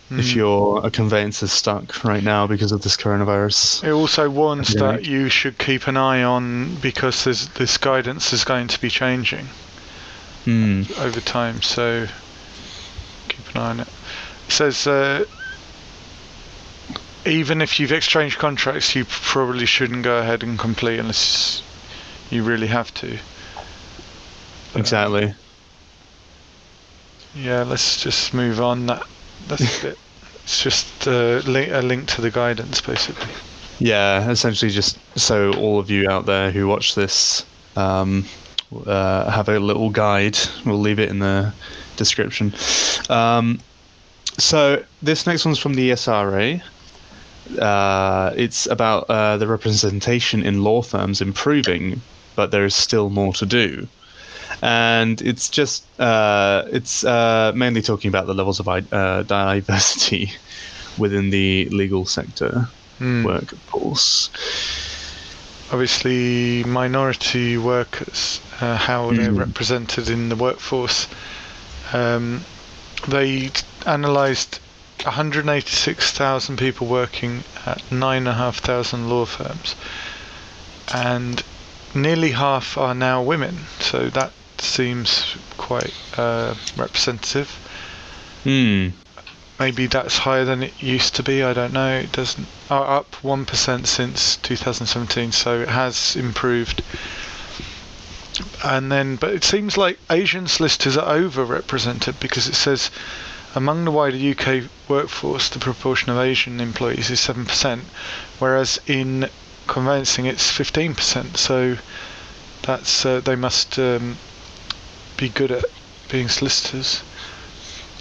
if 0.10 0.32
Hmm. 0.32 0.38
you're 0.40 0.82
a 0.86 0.90
conveyancer 0.90 1.48
stuck 1.48 2.04
right 2.04 2.24
now 2.24 2.48
because 2.48 2.72
of 2.72 2.82
this 2.82 2.96
coronavirus. 2.96 3.84
It 3.84 3.92
also 3.92 4.30
warns 4.30 4.74
Yeah. 4.74 4.92
that 4.92 5.06
you 5.06 5.30
should 5.30 5.58
keep 5.58 5.88
an 5.88 5.98
eye 5.98 6.24
on 6.24 6.76
because 6.76 7.24
there's, 7.26 7.48
this 7.50 7.78
guidance 7.78 8.32
is 8.34 8.44
going 8.44 8.68
to 8.68 8.80
be 8.80 8.90
changing 8.90 9.48
Hmm. 10.46 10.84
over 11.00 11.20
time, 11.20 11.62
so 11.62 12.08
keep 13.28 13.54
an 13.56 13.62
eye 13.62 13.70
on 13.70 13.80
it. 13.82 13.88
It 14.48 14.54
says 14.54 14.88
uh, 14.88 15.26
even 17.26 17.62
if 17.62 17.80
you've 17.80 17.92
exchanged 17.92 18.38
contracts, 18.38 18.96
you 18.96 19.06
probably 19.06 19.66
shouldn't 19.66 20.04
go 20.04 20.18
ahead 20.20 20.44
and 20.44 20.58
complete 20.58 21.00
unless 21.00 21.62
you 22.30 22.44
really 22.44 22.68
have 22.68 22.94
to. 22.96 23.18
But, 24.74 24.80
Exactly. 24.80 25.34
Yeah, 27.36 27.64
let's 27.64 28.02
just 28.02 28.34
move 28.34 28.60
on. 28.60 28.88
That 28.88 29.04
that's 29.48 29.80
a 29.80 29.82
bit. 29.90 30.00
It's 30.44 30.64
just 30.64 31.08
uh, 31.08 31.42
li- 31.46 31.70
a 31.70 31.82
link 31.82 32.08
to 32.10 32.22
the 32.22 32.32
guidance, 32.32 32.82
basically. 32.82 33.34
Yeah, 33.80 34.30
essentially, 34.30 34.72
just 34.72 34.98
so 35.20 35.54
all 35.54 35.80
of 35.80 35.92
you 35.92 36.10
out 36.10 36.26
there 36.26 36.52
who 36.52 36.68
watch 36.68 36.96
this 36.96 37.46
um, 37.76 38.26
uh, 38.86 39.30
have 39.30 39.50
a 39.50 39.60
little 39.60 39.90
guide. 39.90 40.38
We'll 40.66 40.80
leave 40.80 41.00
it 41.00 41.10
in 41.10 41.20
the 41.20 41.54
description. 41.96 42.54
Um, 43.10 43.60
so 44.38 44.84
this 45.02 45.28
next 45.28 45.46
one's 45.46 45.60
from 45.60 45.74
the 45.74 45.92
SRA. 45.92 46.62
Uh, 47.60 48.34
it's 48.36 48.66
about 48.68 49.10
uh, 49.10 49.38
the 49.38 49.48
representation 49.48 50.44
in 50.44 50.64
law 50.64 50.82
firms 50.82 51.22
improving, 51.22 52.02
but 52.36 52.52
there 52.52 52.66
is 52.66 52.76
still 52.76 53.10
more 53.10 53.34
to 53.34 53.46
do. 53.46 53.88
And 54.62 55.22
it's 55.22 55.50
just 55.50 55.84
uh, 56.00 56.64
it's 56.72 57.04
uh, 57.04 57.52
mainly 57.56 57.82
talking 57.82 58.10
about 58.10 58.28
the 58.28 58.34
levels 58.34 58.60
of 58.60 58.68
uh, 58.68 59.24
diversity 59.24 60.32
within 60.98 61.30
the 61.30 61.70
legal 61.72 62.06
sector 62.06 62.68
Mm. 63.00 63.24
workforce. 63.26 64.30
Obviously, 65.72 66.64
minority 66.64 67.58
workers, 67.58 68.42
uh, 68.62 68.76
how 68.76 69.12
they're 69.12 69.32
Mm. 69.32 69.38
represented 69.38 70.10
in 70.10 70.30
the 70.30 70.36
workforce. 70.36 71.08
Um, 71.94 72.42
they 73.08 73.52
analysed 73.86 74.60
186,000 75.04 76.58
people 76.58 76.88
working 76.88 77.44
at 77.66 77.92
9,500 77.92 79.08
law 79.08 79.26
firms, 79.26 79.76
and 80.94 81.44
nearly 81.94 82.32
half 82.32 82.78
are 82.78 82.96
now 82.96 83.22
women. 83.22 83.66
So 83.80 84.10
that 84.10 84.32
seems 84.58 85.36
quite 85.58 85.94
uh, 86.18 86.56
representative. 86.76 87.50
Hmm. 88.44 88.90
Maybe 89.60 89.88
that's 89.88 90.20
higher 90.20 90.46
than 90.46 90.62
it 90.62 90.74
used 90.80 91.16
to 91.16 91.24
be. 91.24 91.42
I 91.42 91.54
don't 91.54 91.74
know. 91.74 91.98
It 91.98 92.12
doesn't. 92.12 92.48
Uh, 92.70 92.82
up 92.82 93.16
one 93.24 93.46
percent 93.46 93.88
since 93.88 94.38
2017, 94.38 95.32
so 95.32 95.62
it 95.62 95.70
has 95.70 96.16
improved. 96.16 96.84
And 98.64 98.92
then, 98.92 99.16
but 99.16 99.32
it 99.32 99.44
seems 99.44 99.78
like 99.78 99.98
Asian 100.12 100.48
solicitors 100.48 100.96
are 100.96 101.18
overrepresented 101.18 102.20
because 102.20 102.48
it 102.48 102.54
says 102.54 102.92
among 103.58 103.86
the 103.86 103.92
wider 103.92 104.18
UK 104.18 104.70
workforce, 104.88 105.50
the 105.50 105.58
proportion 105.58 106.12
of 106.12 106.20
Asian 106.20 106.62
employees 106.62 107.10
is 107.10 107.20
seven 107.20 107.44
percent, 107.44 107.82
whereas 108.38 108.80
in 108.86 109.28
conveyancing 109.66 110.28
it's 110.28 110.52
15%. 110.52 111.38
So 111.38 111.78
that's 112.62 113.04
uh, 113.04 113.20
they 113.20 113.36
must 113.36 113.80
um, 113.80 114.18
be 115.18 115.30
good 115.30 115.52
at 115.52 115.66
being 116.08 116.30
solicitors. 116.30 117.02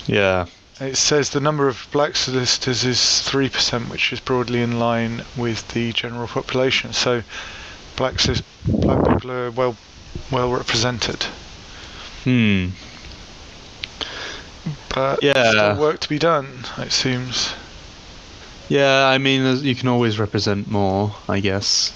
Yeah. 0.06 0.44
It 0.78 0.98
says 0.98 1.30
the 1.30 1.40
number 1.40 1.68
of 1.68 1.88
black 1.90 2.16
solicitors 2.16 2.84
is 2.84 2.98
3%, 2.98 3.88
which 3.88 4.12
is 4.12 4.20
broadly 4.20 4.60
in 4.60 4.78
line 4.78 5.24
with 5.38 5.66
the 5.68 5.90
general 5.94 6.28
population. 6.28 6.92
So 6.92 7.22
black, 7.96 8.16
black 8.66 9.08
people 9.08 9.32
are 9.32 9.50
well 9.50 9.74
well 10.30 10.52
represented. 10.52 11.22
Hmm. 12.24 12.68
But 14.96 15.22
Yeah. 15.22 15.50
still 15.50 15.76
work 15.76 16.00
to 16.00 16.08
be 16.08 16.18
done, 16.18 16.64
it 16.78 16.90
seems. 16.90 17.52
Yeah. 18.70 19.06
I 19.06 19.18
mean, 19.18 19.62
you 19.62 19.74
can 19.74 19.88
always 19.88 20.18
represent 20.18 20.70
more, 20.70 21.14
I 21.28 21.40
guess. 21.40 21.92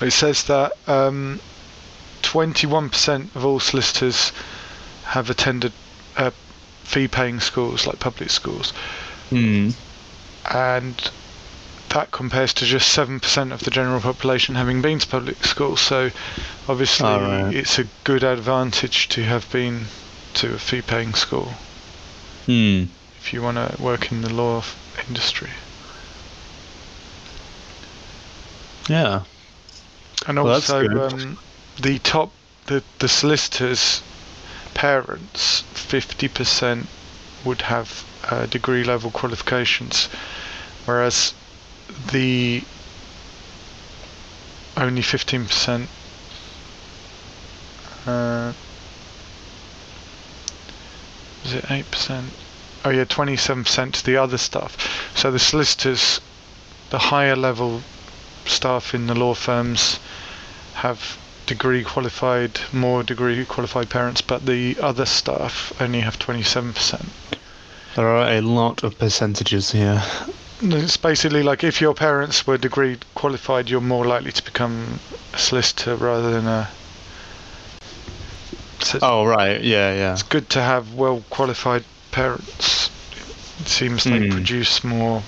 It 0.00 0.10
says 0.10 0.42
that 0.44 0.72
um, 0.88 1.38
21% 2.22 3.36
of 3.36 3.46
all 3.46 3.60
solicitors 3.60 4.32
have 5.04 5.30
attended 5.30 5.72
uh, 6.16 6.32
fee-paying 6.82 7.38
schools, 7.38 7.86
like 7.86 8.00
public 8.00 8.30
schools. 8.30 8.72
Hmm. 9.30 9.70
and 10.50 11.10
that 11.90 12.10
compares 12.10 12.52
to 12.54 12.64
just 12.64 12.94
7% 12.96 13.52
of 13.52 13.60
the 13.60 13.70
general 13.70 14.00
population 14.00 14.56
having 14.56 14.82
been 14.82 14.98
to 14.98 15.06
public 15.06 15.44
schools. 15.44 15.80
So 15.80 16.10
obviously 16.68 17.06
right. 17.06 17.54
it's 17.54 17.78
a 17.78 17.86
good 18.02 18.24
advantage 18.24 19.08
to 19.10 19.22
have 19.22 19.48
been 19.52 19.84
to 20.34 20.54
a 20.54 20.58
fee 20.58 20.82
paying 20.82 21.14
school 21.14 21.52
Hmm. 22.46 22.84
if 23.18 23.32
you 23.32 23.40
want 23.42 23.56
to 23.56 23.80
work 23.80 24.10
in 24.10 24.22
the 24.22 24.32
law 24.32 24.64
industry. 25.06 25.50
Yeah. 28.88 29.22
And 30.26 30.42
Well, 30.42 30.54
also 30.54 30.86
um, 30.88 31.38
the 31.80 31.98
top, 32.00 32.32
the, 32.66 32.82
the 32.98 33.08
solicitors' 33.08 34.02
parents, 34.74 35.62
50% 35.74 36.86
would 37.44 37.62
have 37.62 38.04
uh, 38.30 38.46
degree 38.46 38.84
level 38.84 39.10
qualifications, 39.10 40.06
whereas 40.84 41.34
the 42.12 42.62
only 44.76 45.02
15% 45.02 45.86
uh, 48.06 48.52
is 51.44 51.54
it 51.54 51.64
8%? 51.64 52.24
Oh 52.84 52.90
yeah, 52.90 53.04
27% 53.04 53.92
to 53.92 54.04
the 54.04 54.16
other 54.16 54.38
stuff. 54.38 54.76
So 55.16 55.30
the 55.30 55.38
solicitors, 55.38 56.20
the 56.90 56.98
higher 56.98 57.36
level 57.36 57.82
staff 58.44 58.94
in 58.94 59.06
the 59.06 59.14
law 59.14 59.34
firms 59.34 60.00
have 60.74 61.18
degree 61.46 61.84
qualified, 61.84 62.60
more 62.72 63.02
degree 63.02 63.44
qualified 63.44 63.90
parents, 63.90 64.20
but 64.20 64.46
the 64.46 64.76
other 64.80 65.06
staff 65.06 65.72
only 65.80 66.00
have 66.00 66.18
27%. 66.18 67.06
There 67.94 68.08
are 68.08 68.28
a 68.30 68.40
lot 68.40 68.82
of 68.82 68.98
percentages 68.98 69.72
here. 69.72 70.02
It's 70.62 70.96
basically 70.96 71.42
like 71.42 71.62
if 71.64 71.80
your 71.80 71.92
parents 71.92 72.46
were 72.46 72.56
degree 72.56 72.98
qualified, 73.14 73.68
you're 73.68 73.80
more 73.80 74.06
likely 74.06 74.32
to 74.32 74.42
become 74.42 75.00
a 75.34 75.38
solicitor 75.38 75.96
rather 75.96 76.30
than 76.30 76.46
a. 76.46 76.70
So 78.92 78.98
Oh 79.02 79.24
right. 79.24 79.62
Yeah. 79.62 79.94
Yeah. 79.94 80.12
it's 80.12 80.22
good 80.22 80.48
to 80.50 80.60
have 80.60 80.94
well 80.94 81.22
qualified 81.30 81.84
parents. 82.10 82.90
It 83.60 83.68
seems 83.68 84.04
they 84.04 84.18
Hmm. 84.18 84.30
produce 84.30 84.84
more 84.84 85.22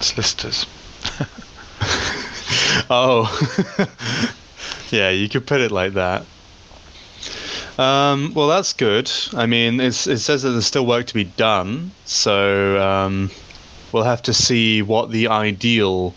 solicitors. 0.00 0.66
oh. 2.90 3.26
yeah. 4.90 5.10
You 5.10 5.28
could 5.28 5.46
put 5.46 5.60
it 5.60 5.72
like 5.72 5.94
that. 5.94 6.24
Um, 7.78 8.32
well, 8.34 8.48
that's 8.48 8.72
good. 8.72 9.10
I 9.34 9.46
mean, 9.46 9.80
it's, 9.80 10.06
it 10.06 10.18
says 10.18 10.42
that 10.42 10.50
there's 10.50 10.66
still 10.66 10.86
work 10.86 11.06
to 11.06 11.14
be 11.14 11.24
done, 11.24 11.90
so 12.04 12.80
um, 12.80 13.30
we'll 13.92 14.02
have 14.04 14.22
to 14.22 14.34
see 14.34 14.82
what 14.82 15.10
the 15.10 15.26
ideal 15.28 16.14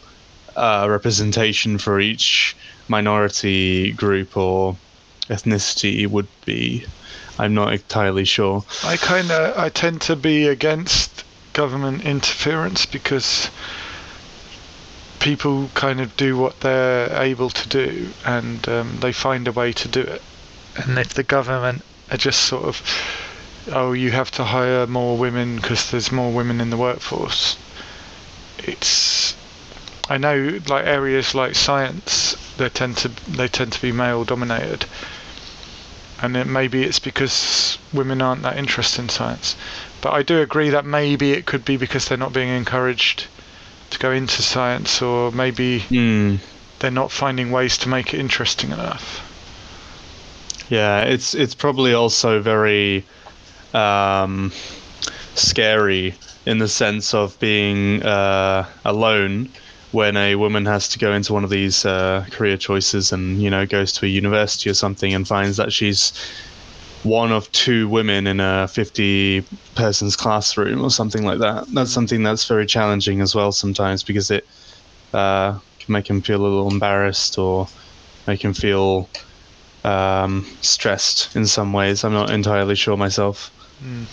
uh, 0.58 0.86
representation 0.90 1.78
for 1.78 2.00
each 2.00 2.56
minority 2.90 3.94
group 3.94 4.36
or 4.36 4.76
ethnicity 5.30 6.08
would 6.08 6.28
be. 6.46 6.86
I'm 7.38 7.54
not 7.54 7.74
entirely 7.74 8.26
sure. 8.26 8.64
I 8.84 8.98
kind 8.98 9.30
of 9.32 9.58
I 9.58 9.70
tend 9.70 10.02
to 10.04 10.16
be 10.16 10.48
against 10.48 11.24
government 11.54 12.06
interference 12.06 12.86
because 12.86 13.50
people 15.20 15.70
kind 15.74 16.00
of 16.00 16.16
do 16.18 16.38
what 16.38 16.60
they're 16.60 17.12
able 17.22 17.50
to 17.50 17.68
do 17.68 18.10
and 18.26 18.70
um, 18.70 18.98
they 19.00 19.12
find 19.12 19.48
a 19.48 19.52
way 19.52 19.72
to 19.72 19.88
do 19.88 20.02
it. 20.02 20.22
And 20.78 21.00
if 21.00 21.14
the 21.14 21.24
government 21.24 21.82
are 22.12 22.18
just 22.18 22.42
sort 22.42 22.66
of, 22.66 22.82
oh, 23.72 23.94
you 23.94 24.12
have 24.12 24.30
to 24.32 24.44
hire 24.44 24.86
more 24.86 25.18
women 25.18 25.56
because 25.56 25.90
there's 25.90 26.12
more 26.12 26.32
women 26.32 26.62
in 26.62 26.70
the 26.70 26.78
workforce, 26.78 27.58
it's. 28.60 29.36
I 30.08 30.18
know, 30.18 30.60
like 30.70 30.86
areas 30.86 31.34
like 31.34 31.56
science, 31.56 32.36
they 32.58 32.70
tend 32.70 32.98
to 32.98 33.10
they 33.32 33.48
tend 33.48 33.74
to 33.74 33.82
be 33.82 33.92
male 33.92 34.24
dominated, 34.24 34.86
and 36.22 36.36
it, 36.38 36.48
maybe 36.48 36.84
it's 36.84 37.00
because 37.00 37.78
women 37.94 38.22
aren't 38.22 38.42
that 38.44 38.58
interested 38.58 39.02
in 39.02 39.10
science. 39.10 39.56
But 40.02 40.14
I 40.14 40.24
do 40.24 40.40
agree 40.42 40.70
that 40.70 40.86
maybe 40.86 41.32
it 41.32 41.46
could 41.46 41.66
be 41.66 41.78
because 41.78 42.08
they're 42.08 42.18
not 42.18 42.34
being 42.34 42.50
encouraged 42.50 43.28
to 43.92 44.00
go 44.00 44.12
into 44.12 44.42
science, 44.42 45.02
or 45.02 45.32
maybe 45.32 45.80
Hmm. 45.80 46.36
they're 46.80 46.92
not 46.92 47.12
finding 47.12 47.52
ways 47.52 47.78
to 47.80 47.90
make 47.90 48.14
it 48.14 48.20
interesting 48.20 48.72
enough. 48.72 49.22
Yeah, 50.70 51.02
it's 51.02 51.34
it's 51.34 51.54
probably 51.56 51.94
also 51.94 52.42
very 52.42 53.06
um, 53.74 54.52
scary 55.36 56.16
in 56.46 56.58
the 56.60 56.68
sense 56.68 57.14
of 57.14 57.40
being 57.40 58.04
uh, 58.04 58.66
alone 58.84 59.50
when 59.96 60.18
a 60.18 60.36
woman 60.36 60.66
has 60.66 60.90
to 60.90 61.00
go 61.00 61.14
into 61.14 61.32
one 61.32 61.46
of 61.46 61.50
these 61.50 61.86
uh, 61.86 62.26
career 62.30 62.58
choices 62.58 63.14
and 63.14 63.42
you 63.42 63.50
know 63.50 63.66
goes 63.66 63.94
to 63.94 64.06
a 64.06 64.10
university 64.10 64.70
or 64.70 64.74
something 64.74 65.14
and 65.14 65.26
finds 65.26 65.56
that 65.56 65.72
she's 65.72 66.12
one 67.04 67.32
of 67.32 67.50
two 67.54 67.88
women 67.88 68.28
in 68.28 68.40
a 68.42 68.68
50 68.68 69.42
persons 69.76 70.16
classroom 70.18 70.84
or 70.84 70.90
something 70.90 71.24
like 71.24 71.40
that. 71.40 71.66
That's 71.74 71.92
something 71.92 72.24
that's 72.24 72.46
very 72.46 72.66
challenging 72.66 73.22
as 73.22 73.34
well 73.34 73.52
sometimes 73.52 74.04
because 74.04 74.32
it 74.32 74.46
uh, 75.14 75.52
can 75.80 75.94
make 75.94 76.10
him 76.10 76.22
feel 76.22 76.42
a 76.42 76.44
little 76.44 76.70
embarrassed 76.70 77.38
or 77.38 77.68
make 78.28 78.44
him 78.44 78.54
feel 78.54 79.08
um, 79.86 80.46
stressed 80.62 81.36
in 81.36 81.46
some 81.46 81.72
ways. 81.72 82.04
I'm 82.04 82.14
not 82.14 82.32
entirely 82.32 82.76
sure 82.76 82.98
myself. 82.98 83.50
Mm. 83.82 84.06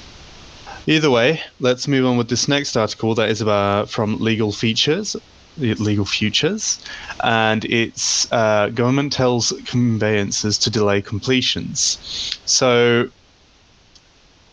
Either 0.87 1.11
way, 1.11 1.41
let's 1.61 1.89
move 1.89 2.07
on 2.07 2.19
with 2.19 2.29
this 2.29 2.47
next 2.47 2.77
article 2.77 3.15
that 3.15 3.31
is 3.31 3.41
about 3.41 3.89
from 3.89 4.19
Legal 4.19 4.53
Features. 4.53 5.17
Legal 5.59 6.05
futures, 6.05 6.79
and 7.23 7.65
it's 7.67 8.31
uh, 8.33 8.69
government 8.71 9.13
tells 9.13 9.53
conveyancers 9.67 10.59
to 10.59 10.71
delay 10.71 11.03
completions. 11.03 11.99
So 12.47 13.09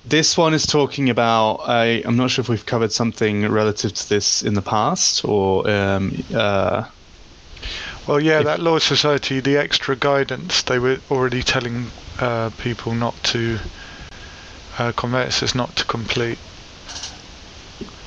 this 0.05 0.37
one 0.37 0.53
is 0.53 0.65
talking 0.65 1.09
about. 1.09 1.61
I, 1.67 2.01
I'm 2.05 2.17
not 2.17 2.31
sure 2.31 2.41
if 2.41 2.49
we've 2.49 2.65
covered 2.65 2.91
something 2.91 3.47
relative 3.49 3.93
to 3.93 4.09
this 4.09 4.43
in 4.43 4.53
the 4.53 4.61
past 4.61 5.23
or. 5.25 5.69
Um, 5.69 6.23
uh, 6.33 6.85
well, 8.07 8.19
yeah, 8.19 8.41
that 8.41 8.59
Law 8.59 8.79
Society, 8.79 9.39
the 9.39 9.57
extra 9.57 9.95
guidance, 9.95 10.63
they 10.63 10.79
were 10.79 10.97
already 11.11 11.43
telling 11.43 11.91
uh, 12.19 12.49
people 12.57 12.95
not 12.95 13.13
to, 13.25 13.59
uh, 14.79 14.91
conveyancers 14.93 15.53
not 15.53 15.75
to 15.75 15.85
complete. 15.85 16.39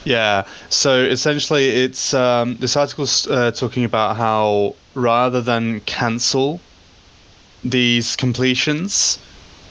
Yeah. 0.05 0.47
So 0.69 1.05
essentially, 1.05 1.69
it's 1.69 2.13
um, 2.15 2.57
this 2.57 2.77
article's 2.77 3.27
uh, 3.29 3.53
talking 3.53 3.85
about 3.85 4.17
how 4.17 4.75
rather 4.95 5.41
than 5.41 5.81
cancel 5.81 6.61
these 7.63 8.17
completions, 8.17 9.19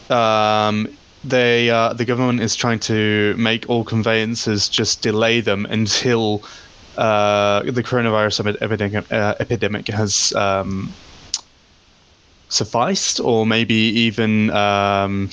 um, 0.09 0.87
they 1.23 1.69
uh, 1.69 1.93
the 1.93 2.05
government 2.05 2.41
is 2.41 2.55
trying 2.55 2.79
to 2.79 3.35
make 3.37 3.69
all 3.69 3.83
conveyances 3.83 4.69
just 4.69 5.01
delay 5.01 5.41
them 5.41 5.65
until 5.65 6.43
uh, 6.97 7.63
the 7.63 7.83
coronavirus 7.83 8.57
epidemic, 8.61 9.11
uh, 9.11 9.35
epidemic 9.39 9.87
has 9.87 10.33
um, 10.33 10.97
sufficed, 12.49 13.19
or 13.19 13.45
maybe 13.45 13.75
even 13.75 14.49
um, 14.51 15.29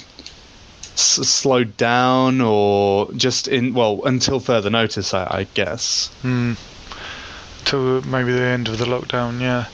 s- 0.98 1.28
slowed 1.28 1.76
down, 1.76 2.40
or 2.40 3.12
just 3.12 3.48
in 3.48 3.72
well 3.74 4.02
until 4.04 4.40
further 4.40 4.70
notice, 4.70 5.14
I, 5.14 5.24
I 5.24 5.46
guess. 5.54 6.10
Mm. 6.22 6.56
Till 7.64 8.02
maybe 8.02 8.32
the 8.32 8.42
end 8.42 8.68
of 8.68 8.78
the 8.78 8.84
lockdown, 8.84 9.40
yeah. 9.40 9.66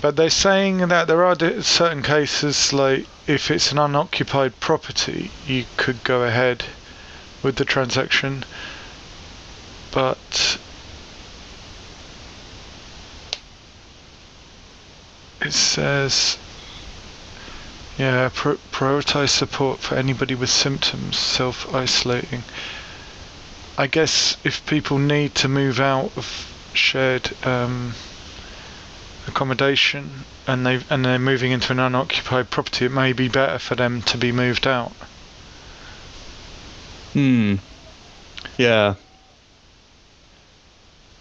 But 0.00 0.16
they're 0.16 0.30
saying 0.30 0.88
that 0.88 1.08
there 1.08 1.24
are 1.24 1.36
certain 1.62 2.02
cases, 2.02 2.72
like 2.72 3.06
if 3.26 3.50
it's 3.50 3.72
an 3.72 3.78
unoccupied 3.78 4.60
property, 4.60 5.30
you 5.46 5.64
could 5.76 6.04
go 6.04 6.22
ahead 6.22 6.64
with 7.42 7.56
the 7.56 7.64
transaction. 7.64 8.44
But 9.90 10.58
it 15.40 15.52
says, 15.52 16.36
yeah, 17.98 18.28
prioritize 18.30 19.30
support 19.30 19.80
for 19.80 19.96
anybody 19.96 20.36
with 20.36 20.50
symptoms, 20.50 21.18
self 21.18 21.74
isolating. 21.74 22.44
I 23.76 23.88
guess 23.88 24.36
if 24.44 24.64
people 24.66 24.98
need 24.98 25.34
to 25.36 25.48
move 25.48 25.80
out 25.80 26.12
of 26.16 26.54
shared 26.74 27.32
um, 27.44 27.94
accommodation 29.26 30.24
and 30.46 30.64
they 30.64 30.80
and 30.88 31.04
they're 31.04 31.18
moving 31.18 31.50
into 31.50 31.72
an 31.72 31.80
unoccupied 31.80 32.50
property, 32.50 32.86
it 32.86 32.92
may 32.92 33.12
be 33.12 33.28
better 33.28 33.58
for 33.58 33.74
them 33.74 34.02
to 34.02 34.16
be 34.16 34.30
moved 34.30 34.66
out. 34.66 34.92
Hmm. 37.14 37.56
Yeah. 38.56 38.94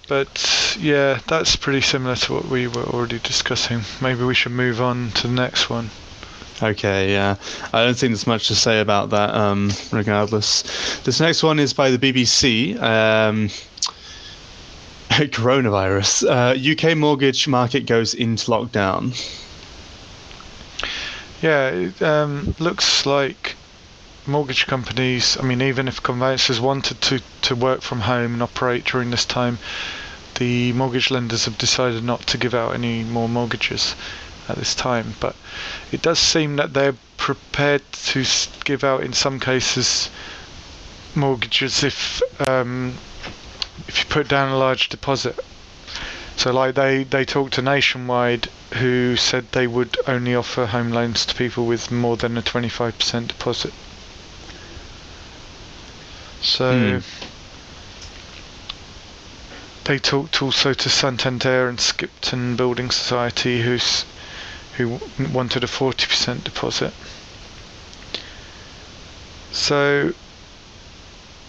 But 0.07 0.77
yeah, 0.79 1.19
that's 1.27 1.55
pretty 1.55 1.81
similar 1.81 2.15
to 2.15 2.33
what 2.33 2.45
we 2.45 2.67
were 2.67 2.83
already 2.83 3.19
discussing. 3.19 3.81
Maybe 3.99 4.23
we 4.23 4.35
should 4.35 4.51
move 4.51 4.79
on 4.79 5.11
to 5.11 5.27
the 5.27 5.33
next 5.33 5.69
one. 5.69 5.89
Okay, 6.61 7.11
yeah. 7.11 7.35
I 7.71 7.83
don't 7.83 7.95
think 7.95 8.11
there's 8.11 8.25
much 8.25 8.47
to 8.47 8.55
say 8.55 8.79
about 8.79 9.11
that, 9.11 9.35
um, 9.35 9.71
regardless. 9.91 10.63
This 11.03 11.19
next 11.19 11.43
one 11.43 11.59
is 11.59 11.71
by 11.71 11.91
the 11.91 11.99
BBC. 11.99 12.81
Um, 12.81 13.49
coronavirus. 15.09 16.27
Uh, 16.27 16.91
UK 16.91 16.97
mortgage 16.97 17.47
market 17.47 17.85
goes 17.85 18.13
into 18.13 18.49
lockdown. 18.49 19.13
Yeah, 21.41 21.69
it 21.69 22.01
um, 22.01 22.55
looks 22.57 23.05
like 23.05 23.55
mortgage 24.27 24.67
companies, 24.67 25.37
I 25.39 25.43
mean, 25.43 25.61
even 25.61 25.87
if 25.87 26.03
conveyancers 26.03 26.59
wanted 26.59 26.99
to, 27.01 27.21
to 27.43 27.55
work 27.55 27.81
from 27.81 28.01
home 28.01 28.33
and 28.33 28.43
operate 28.43 28.83
during 28.83 29.11
this 29.11 29.25
time, 29.25 29.57
the 30.35 30.73
mortgage 30.73 31.09
lenders 31.09 31.45
have 31.45 31.57
decided 31.57 32.03
not 32.03 32.21
to 32.27 32.37
give 32.37 32.53
out 32.53 32.73
any 32.73 33.03
more 33.03 33.29
mortgages 33.29 33.95
at 34.47 34.57
this 34.57 34.75
time. 34.75 35.15
But 35.19 35.35
it 35.91 36.01
does 36.01 36.19
seem 36.19 36.55
that 36.57 36.73
they're 36.73 36.95
prepared 37.17 37.81
to 37.91 38.25
give 38.63 38.83
out, 38.83 39.03
in 39.03 39.13
some 39.13 39.39
cases, 39.39 40.09
mortgages 41.15 41.83
if 41.83 42.21
um, 42.47 42.95
if 43.87 43.99
you 43.99 44.05
put 44.05 44.27
down 44.27 44.51
a 44.51 44.57
large 44.57 44.89
deposit. 44.89 45.39
So 46.37 46.53
like 46.53 46.75
they, 46.75 47.03
they 47.03 47.25
talked 47.25 47.55
to 47.55 47.63
Nationwide 47.63 48.49
who 48.75 49.15
said 49.15 49.51
they 49.51 49.65
would 49.65 49.97
only 50.07 50.35
offer 50.35 50.67
home 50.67 50.91
loans 50.91 51.25
to 51.25 51.33
people 51.33 51.65
with 51.65 51.89
more 51.89 52.15
than 52.15 52.37
a 52.37 52.43
25% 52.43 53.27
deposit. 53.27 53.73
So 56.41 56.99
hmm. 56.99 56.99
they 59.85 59.97
talked 59.97 60.41
also 60.41 60.73
to 60.73 60.89
Santander 60.89 61.67
and 61.67 61.79
Skipton 61.79 62.55
Building 62.55 62.91
Society 62.91 63.63
who's 63.63 64.05
who 64.77 64.99
wanted 65.33 65.63
a 65.63 65.67
40% 65.67 66.43
deposit. 66.43 66.93
So 69.51 70.13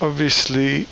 obviously 0.01 0.87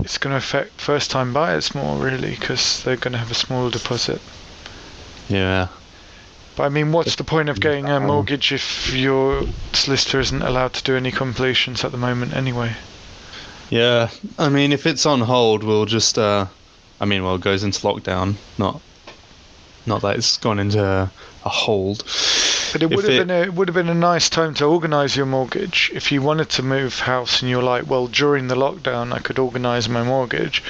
it's 0.00 0.18
going 0.18 0.32
to 0.32 0.36
affect 0.36 0.80
first 0.80 1.10
time 1.10 1.32
buyers 1.32 1.74
more 1.74 1.98
really 1.98 2.30
because 2.30 2.82
they're 2.82 2.96
going 2.96 3.12
to 3.12 3.18
have 3.18 3.30
a 3.30 3.34
smaller 3.34 3.70
deposit. 3.70 4.20
Yeah. 5.28 5.68
But 6.56 6.64
I 6.64 6.68
mean, 6.70 6.92
what's 6.92 7.16
the 7.16 7.24
point 7.24 7.48
of 7.48 7.60
getting 7.60 7.88
a 7.88 8.00
mortgage 8.00 8.52
if 8.52 8.92
your 8.92 9.44
solicitor 9.72 10.18
isn't 10.20 10.42
allowed 10.42 10.72
to 10.74 10.82
do 10.82 10.96
any 10.96 11.12
completions 11.12 11.84
at 11.84 11.92
the 11.92 11.98
moment 11.98 12.34
anyway? 12.34 12.74
Yeah, 13.70 14.10
I 14.38 14.48
mean, 14.48 14.72
if 14.72 14.86
it's 14.86 15.06
on 15.06 15.20
hold, 15.20 15.62
we'll 15.62 15.84
just, 15.84 16.18
uh, 16.18 16.46
I 17.00 17.04
mean, 17.04 17.22
well, 17.22 17.36
it 17.36 17.42
goes 17.42 17.62
into 17.62 17.80
lockdown, 17.80 18.36
not, 18.56 18.80
not 19.88 20.02
that 20.02 20.16
it's 20.16 20.36
gone 20.36 20.58
into 20.58 21.10
a 21.44 21.48
hold. 21.48 22.04
But 22.72 22.82
it 22.82 22.90
would 22.90 23.04
have 23.04 23.14
it, 23.14 23.26
been 23.26 23.30
a, 23.30 23.42
it 23.42 23.54
would 23.54 23.68
have 23.68 23.74
been 23.74 23.88
a 23.88 23.94
nice 23.94 24.28
time 24.28 24.54
to 24.54 24.66
organise 24.66 25.16
your 25.16 25.26
mortgage 25.26 25.90
if 25.94 26.12
you 26.12 26.20
wanted 26.20 26.50
to 26.50 26.62
move 26.62 27.00
house 27.00 27.40
and 27.40 27.50
you're 27.50 27.62
like, 27.62 27.88
well, 27.88 28.06
during 28.06 28.48
the 28.48 28.54
lockdown 28.54 29.12
I 29.12 29.18
could 29.18 29.38
organise 29.38 29.88
my 29.88 30.02
mortgage. 30.02 30.62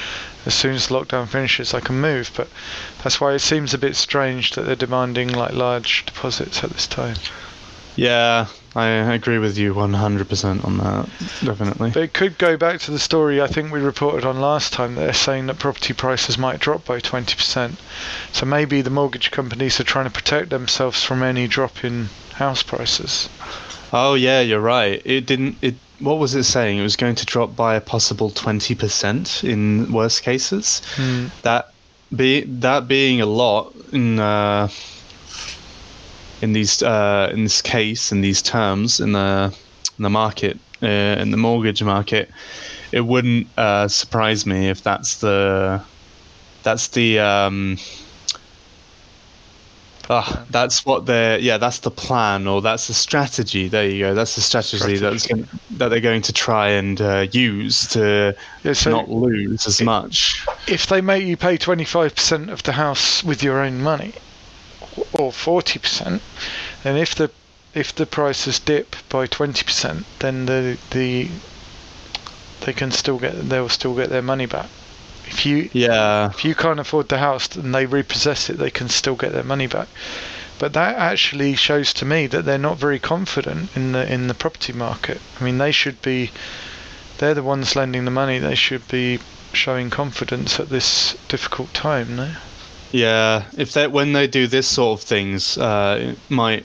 As 0.46 0.54
soon 0.54 0.74
as 0.74 0.86
the 0.86 0.94
lockdown 0.94 1.28
finishes, 1.28 1.74
I 1.74 1.80
can 1.80 2.00
move. 2.00 2.30
But 2.36 2.48
that's 3.02 3.20
why 3.20 3.32
it 3.34 3.40
seems 3.40 3.74
a 3.74 3.78
bit 3.78 3.96
strange 3.96 4.52
that 4.52 4.62
they're 4.62 4.76
demanding 4.76 5.28
like 5.32 5.52
large 5.52 6.06
deposits 6.06 6.62
at 6.62 6.70
this 6.70 6.86
time. 6.86 7.16
Yeah, 7.96 8.46
I 8.76 8.86
agree 8.86 9.38
with 9.38 9.56
you 9.56 9.74
100% 9.74 10.64
on 10.64 10.78
that, 10.78 11.08
definitely. 11.42 11.90
But 11.90 12.02
it 12.02 12.12
could 12.12 12.38
go 12.38 12.56
back 12.56 12.80
to 12.80 12.90
the 12.90 12.98
story 12.98 13.40
I 13.40 13.46
think 13.46 13.72
we 13.72 13.80
reported 13.80 14.24
on 14.24 14.40
last 14.40 14.72
time. 14.72 14.94
They're 14.94 15.12
saying 15.12 15.46
that 15.46 15.58
property 15.58 15.94
prices 15.94 16.36
might 16.36 16.60
drop 16.60 16.84
by 16.84 17.00
20%. 17.00 17.76
So 18.32 18.46
maybe 18.46 18.82
the 18.82 18.90
mortgage 18.90 19.30
companies 19.30 19.80
are 19.80 19.84
trying 19.84 20.04
to 20.04 20.10
protect 20.10 20.50
themselves 20.50 21.02
from 21.02 21.22
any 21.22 21.48
drop 21.48 21.82
in 21.84 22.08
house 22.34 22.62
prices. 22.62 23.28
Oh 23.92 24.14
yeah, 24.14 24.40
you're 24.40 24.60
right. 24.60 25.00
It 25.04 25.26
didn't. 25.26 25.56
It 25.62 25.74
what 25.98 26.18
was 26.18 26.34
it 26.34 26.44
saying? 26.44 26.78
It 26.78 26.82
was 26.82 26.94
going 26.94 27.16
to 27.16 27.26
drop 27.26 27.56
by 27.56 27.74
a 27.74 27.80
possible 27.80 28.30
20% 28.30 29.48
in 29.48 29.92
worst 29.92 30.22
cases. 30.22 30.82
Mm. 30.96 31.30
That 31.42 31.72
be 32.14 32.42
that 32.42 32.86
being 32.86 33.20
a 33.20 33.26
lot 33.26 33.74
in. 33.92 34.18
Uh, 34.18 34.68
in 36.42 36.52
these 36.52 36.82
uh, 36.82 37.30
in 37.32 37.44
this 37.44 37.62
case 37.62 38.12
in 38.12 38.20
these 38.20 38.42
terms 38.42 39.00
in 39.00 39.12
the 39.12 39.54
in 39.98 40.02
the 40.02 40.10
market 40.10 40.58
uh, 40.82 40.86
in 40.86 41.30
the 41.30 41.36
mortgage 41.36 41.82
market, 41.82 42.30
it 42.92 43.02
wouldn't 43.02 43.46
uh, 43.58 43.88
surprise 43.88 44.46
me 44.46 44.68
if 44.68 44.82
that's 44.82 45.18
the 45.18 45.82
that's 46.62 46.88
the 46.88 47.18
um, 47.18 47.78
Ah, 50.10 50.46
that's 50.48 50.86
what 50.86 51.04
they're 51.04 51.38
yeah, 51.38 51.58
that's 51.58 51.80
the 51.80 51.90
plan 51.90 52.46
or 52.46 52.62
that's 52.62 52.86
the 52.86 52.94
strategy. 52.94 53.68
There 53.68 53.86
you 53.86 53.98
go. 53.98 54.14
That's 54.14 54.36
the 54.36 54.40
strategy, 54.40 54.78
strategy. 54.78 55.00
that's 55.00 55.26
going, 55.26 55.48
that 55.72 55.88
they're 55.88 56.00
going 56.00 56.22
to 56.22 56.32
try 56.32 56.68
and 56.68 56.98
uh, 57.00 57.26
use 57.30 57.86
to 57.88 58.34
yeah, 58.64 58.72
so 58.72 58.90
not 58.90 59.10
lose 59.10 59.66
as 59.66 59.82
much. 59.82 60.46
If 60.66 60.86
they 60.86 61.02
make 61.02 61.24
you 61.24 61.36
pay 61.36 61.58
twenty 61.58 61.84
five 61.84 62.14
percent 62.14 62.48
of 62.48 62.62
the 62.62 62.72
house 62.72 63.22
with 63.22 63.42
your 63.42 63.60
own 63.60 63.82
money, 63.82 64.14
or 65.12 65.30
40%, 65.30 66.20
and 66.84 66.98
if 66.98 67.14
the 67.14 67.30
if 67.74 67.94
the 67.94 68.06
prices 68.06 68.58
dip 68.58 68.96
by 69.08 69.26
20%, 69.26 70.04
then 70.20 70.46
the 70.46 70.78
the 70.90 71.28
they 72.60 72.72
can 72.72 72.90
still 72.90 73.18
get 73.18 73.48
they'll 73.48 73.68
still 73.68 73.94
get 73.94 74.10
their 74.10 74.22
money 74.22 74.46
back. 74.46 74.68
If 75.26 75.44
you 75.46 75.68
yeah 75.72 76.30
if 76.30 76.44
you 76.44 76.54
can't 76.54 76.80
afford 76.80 77.08
the 77.08 77.18
house 77.18 77.54
and 77.56 77.74
they 77.74 77.86
repossess 77.86 78.50
it, 78.50 78.58
they 78.58 78.70
can 78.70 78.88
still 78.88 79.14
get 79.14 79.32
their 79.32 79.44
money 79.44 79.66
back. 79.66 79.88
But 80.58 80.72
that 80.72 80.96
actually 80.96 81.54
shows 81.54 81.92
to 81.94 82.04
me 82.04 82.26
that 82.26 82.44
they're 82.44 82.58
not 82.58 82.78
very 82.78 82.98
confident 82.98 83.70
in 83.76 83.92
the 83.92 84.12
in 84.12 84.26
the 84.26 84.34
property 84.34 84.72
market. 84.72 85.20
I 85.38 85.44
mean, 85.44 85.58
they 85.58 85.72
should 85.72 86.02
be 86.02 86.30
they're 87.18 87.34
the 87.34 87.42
ones 87.42 87.76
lending 87.76 88.04
the 88.04 88.10
money. 88.10 88.38
They 88.38 88.54
should 88.56 88.88
be 88.88 89.20
showing 89.52 89.90
confidence 89.90 90.58
at 90.58 90.68
this 90.68 91.16
difficult 91.28 91.72
time, 91.74 92.16
no? 92.16 92.30
Yeah, 92.92 93.44
if 93.56 93.72
they 93.72 93.86
when 93.86 94.12
they 94.12 94.26
do 94.26 94.46
this 94.46 94.66
sort 94.66 95.00
of 95.00 95.06
things, 95.06 95.58
uh, 95.58 96.14
it 96.14 96.30
might 96.30 96.64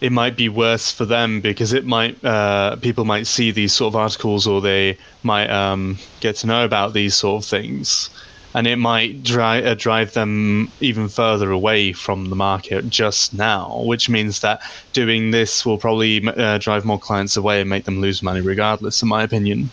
it 0.00 0.12
might 0.12 0.36
be 0.36 0.50
worse 0.50 0.92
for 0.92 1.06
them 1.06 1.40
because 1.40 1.72
it 1.72 1.86
might 1.86 2.22
uh, 2.22 2.76
people 2.76 3.06
might 3.06 3.26
see 3.26 3.50
these 3.50 3.72
sort 3.72 3.92
of 3.92 3.96
articles 3.96 4.46
or 4.46 4.60
they 4.60 4.98
might 5.22 5.48
um, 5.48 5.98
get 6.20 6.36
to 6.36 6.46
know 6.46 6.64
about 6.64 6.92
these 6.92 7.14
sort 7.14 7.42
of 7.42 7.48
things, 7.48 8.10
and 8.52 8.66
it 8.66 8.76
might 8.76 9.22
drive 9.22 9.64
uh, 9.64 9.74
drive 9.74 10.12
them 10.12 10.70
even 10.80 11.08
further 11.08 11.50
away 11.50 11.94
from 11.94 12.28
the 12.28 12.36
market 12.36 12.90
just 12.90 13.32
now, 13.32 13.82
which 13.86 14.10
means 14.10 14.40
that 14.40 14.60
doing 14.92 15.30
this 15.30 15.64
will 15.64 15.78
probably 15.78 16.26
uh, 16.28 16.58
drive 16.58 16.84
more 16.84 16.98
clients 16.98 17.38
away 17.38 17.62
and 17.62 17.70
make 17.70 17.86
them 17.86 18.02
lose 18.02 18.22
money 18.22 18.42
regardless, 18.42 19.00
in 19.00 19.08
my 19.08 19.22
opinion. 19.22 19.70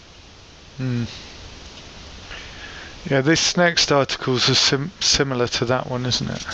Hmm. 0.77 1.03
Yeah, 3.09 3.21
this 3.21 3.57
next 3.57 3.91
article 3.91 4.35
is 4.35 4.57
sim- 4.57 4.91
similar 4.99 5.47
to 5.47 5.65
that 5.65 5.89
one, 5.89 6.05
isn't 6.05 6.29
it? 6.29 6.45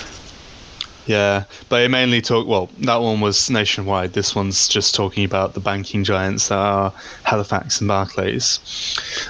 Yeah, 1.08 1.46
but 1.70 1.82
it 1.82 1.90
mainly 1.90 2.22
talk. 2.22 2.48
Well, 2.48 2.70
that 2.80 2.98
one 2.98 3.22
was 3.22 3.50
nationwide. 3.50 4.12
This 4.12 4.36
one's 4.36 4.68
just 4.68 4.94
talking 4.94 5.24
about 5.24 5.54
the 5.54 5.62
banking 5.62 6.04
giants 6.04 6.50
that 6.50 6.58
are 6.58 6.94
Halifax 7.24 7.80
and 7.80 7.88
Barclays. 7.88 8.60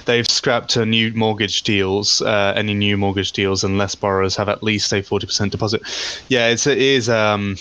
They've 0.04 0.26
scrapped 0.26 0.76
new 0.76 1.12
mortgage 1.14 1.62
deals, 1.62 2.20
uh, 2.22 2.52
any 2.56 2.74
new 2.74 2.96
mortgage 2.96 3.30
deals, 3.30 3.62
unless 3.62 3.94
borrowers 3.94 4.34
have 4.36 4.48
at 4.48 4.62
least 4.62 4.92
a 4.92 5.02
forty 5.02 5.26
percent 5.26 5.52
deposit. 5.52 5.82
Yeah, 6.28 6.48
it's 6.48 6.66
it 6.66 6.78
is 6.78 7.08
um, 7.08 7.56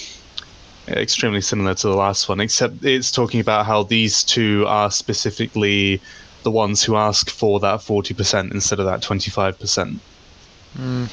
extremely 0.87 1.41
similar 1.41 1.75
to 1.75 1.87
the 1.87 1.95
last 1.95 2.27
one, 2.27 2.39
except 2.39 2.83
it's 2.83 3.11
talking 3.11 3.39
about 3.39 3.67
how 3.67 3.83
these 3.83 4.23
two 4.23 4.65
are 4.67 4.89
specifically 4.89 6.01
the 6.47 6.51
ones 6.51 6.81
who 6.81 6.95
ask 6.95 7.29
for 7.29 7.59
that 7.59 7.81
forty 7.81 8.13
percent 8.13 8.53
instead 8.53 8.79
of 8.79 8.85
that 8.85 9.01
twenty 9.01 9.29
five 9.29 9.59
percent. 9.59 9.99
Mm. 10.77 11.09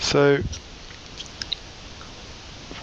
So, 0.00 0.38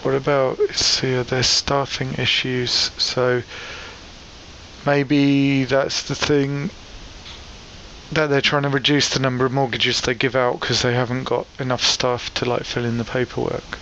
what 0.04 0.14
about 0.14 0.60
see 0.70 1.16
uh, 1.16 1.24
there's 1.24 1.48
staffing 1.48 2.14
issues? 2.14 2.92
So 2.98 3.42
maybe 4.86 5.64
that's 5.64 6.04
the 6.04 6.14
thing 6.14 6.70
that 8.12 8.28
they're 8.28 8.40
trying 8.40 8.62
to 8.62 8.68
reduce 8.68 9.08
the 9.08 9.18
number 9.18 9.44
of 9.44 9.50
mortgages 9.50 10.02
they 10.02 10.14
give 10.14 10.36
out 10.36 10.60
because 10.60 10.82
they 10.82 10.94
haven't 10.94 11.24
got 11.24 11.48
enough 11.58 11.82
staff 11.82 12.32
to 12.34 12.44
like 12.44 12.62
fill 12.62 12.84
in 12.84 12.98
the 12.98 13.04
paperwork 13.04 13.78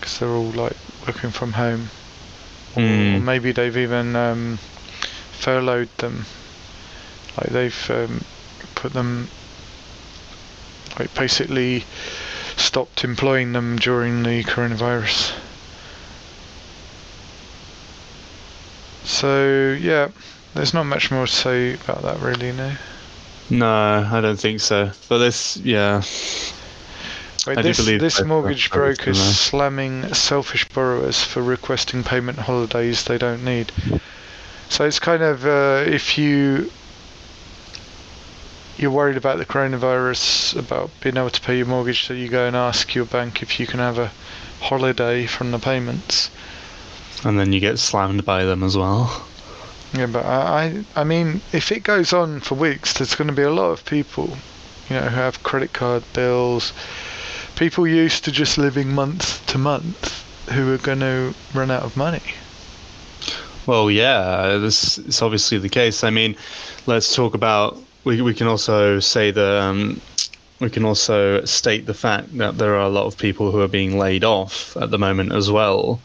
because 0.00 0.18
they're 0.18 0.30
all 0.30 0.50
like 0.50 0.76
working 1.06 1.30
from 1.30 1.52
home. 1.52 1.90
Or, 2.76 2.80
or 2.82 2.84
Mm. 2.84 3.22
maybe 3.22 3.52
they've 3.52 3.76
even 3.76 4.16
um, 4.16 4.58
furloughed 5.32 5.88
them, 5.98 6.26
like 7.36 7.50
they've 7.50 7.90
um, 7.90 8.24
put 8.74 8.92
them, 8.92 9.28
like 10.98 11.12
basically 11.14 11.84
stopped 12.56 13.04
employing 13.04 13.52
them 13.52 13.76
during 13.78 14.22
the 14.22 14.42
coronavirus. 14.44 15.32
So 19.04 19.76
yeah, 19.80 20.08
there's 20.54 20.74
not 20.74 20.84
much 20.84 21.10
more 21.10 21.26
to 21.26 21.32
say 21.32 21.74
about 21.74 22.02
that 22.02 22.20
really, 22.20 22.52
no. 22.52 22.76
No, 23.50 24.08
I 24.10 24.20
don't 24.20 24.38
think 24.40 24.60
so. 24.60 24.90
But 25.08 25.18
this, 25.18 25.56
yeah, 25.58 26.02
Wait, 27.46 27.58
I 27.58 27.62
do 27.62 27.72
this 27.72 28.00
this 28.00 28.22
mortgage 28.22 28.70
broker 28.70 29.10
is 29.10 29.36
slamming 29.36 30.14
selfish 30.14 30.66
borrowers 30.70 31.22
for 31.22 31.42
requesting 31.42 32.02
payment 32.02 32.38
holidays 32.38 33.04
they 33.04 33.18
don't 33.18 33.44
need. 33.44 33.70
So 34.70 34.84
it's 34.86 34.98
kind 34.98 35.22
of 35.22 35.44
uh, 35.44 35.84
if 35.86 36.16
you 36.16 36.70
you're 38.78 38.90
worried 38.90 39.16
about 39.16 39.38
the 39.38 39.44
coronavirus, 39.46 40.58
about 40.58 40.90
being 41.00 41.16
able 41.16 41.30
to 41.30 41.40
pay 41.40 41.56
your 41.58 41.66
mortgage, 41.66 42.06
so 42.06 42.14
you 42.14 42.28
go 42.28 42.46
and 42.46 42.56
ask 42.56 42.94
your 42.94 43.04
bank 43.04 43.42
if 43.42 43.60
you 43.60 43.66
can 43.66 43.78
have 43.78 43.98
a 43.98 44.10
holiday 44.60 45.26
from 45.26 45.50
the 45.52 45.58
payments. 45.58 46.30
and 47.24 47.38
then 47.38 47.52
you 47.52 47.60
get 47.60 47.78
slammed 47.78 48.24
by 48.24 48.44
them 48.44 48.62
as 48.64 48.76
well. 48.76 49.26
Yeah, 49.92 50.06
but 50.06 50.24
I, 50.24 50.84
I 50.96 51.02
I 51.02 51.04
mean, 51.04 51.40
if 51.52 51.70
it 51.70 51.84
goes 51.84 52.12
on 52.12 52.40
for 52.40 52.54
weeks, 52.56 52.94
there's 52.94 53.14
going 53.14 53.28
to 53.28 53.34
be 53.34 53.42
a 53.42 53.52
lot 53.52 53.70
of 53.70 53.84
people, 53.84 54.36
you 54.88 54.96
know, 54.96 55.02
who 55.02 55.16
have 55.16 55.42
credit 55.44 55.72
card 55.72 56.02
bills, 56.12 56.72
people 57.56 57.86
used 57.86 58.24
to 58.24 58.32
just 58.32 58.58
living 58.58 58.94
month 58.94 59.44
to 59.46 59.58
month, 59.58 60.24
who 60.50 60.72
are 60.72 60.78
going 60.78 61.00
to 61.00 61.34
run 61.54 61.70
out 61.70 61.82
of 61.82 61.96
money. 61.96 62.22
Well, 63.66 63.90
yeah, 63.90 64.58
this 64.58 64.98
is 64.98 65.22
obviously 65.22 65.58
the 65.58 65.68
case. 65.68 66.04
I 66.04 66.10
mean, 66.10 66.36
let's 66.86 67.14
talk 67.14 67.34
about. 67.34 67.78
We 68.04 68.20
we 68.20 68.34
can 68.34 68.46
also 68.46 69.00
say 69.00 69.30
that 69.30 69.62
um, 69.62 70.00
we 70.60 70.68
can 70.68 70.84
also 70.84 71.44
state 71.44 71.86
the 71.86 71.94
fact 71.94 72.36
that 72.36 72.58
there 72.58 72.74
are 72.74 72.86
a 72.86 72.90
lot 72.90 73.06
of 73.06 73.16
people 73.16 73.50
who 73.50 73.60
are 73.60 73.68
being 73.68 73.98
laid 73.98 74.24
off 74.24 74.76
at 74.76 74.90
the 74.90 74.98
moment 74.98 75.32
as 75.32 75.50
well, 75.50 76.00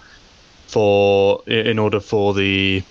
for 0.68 1.44
in 1.48 1.78
order 1.78 2.00
for 2.00 2.34
the 2.34 2.82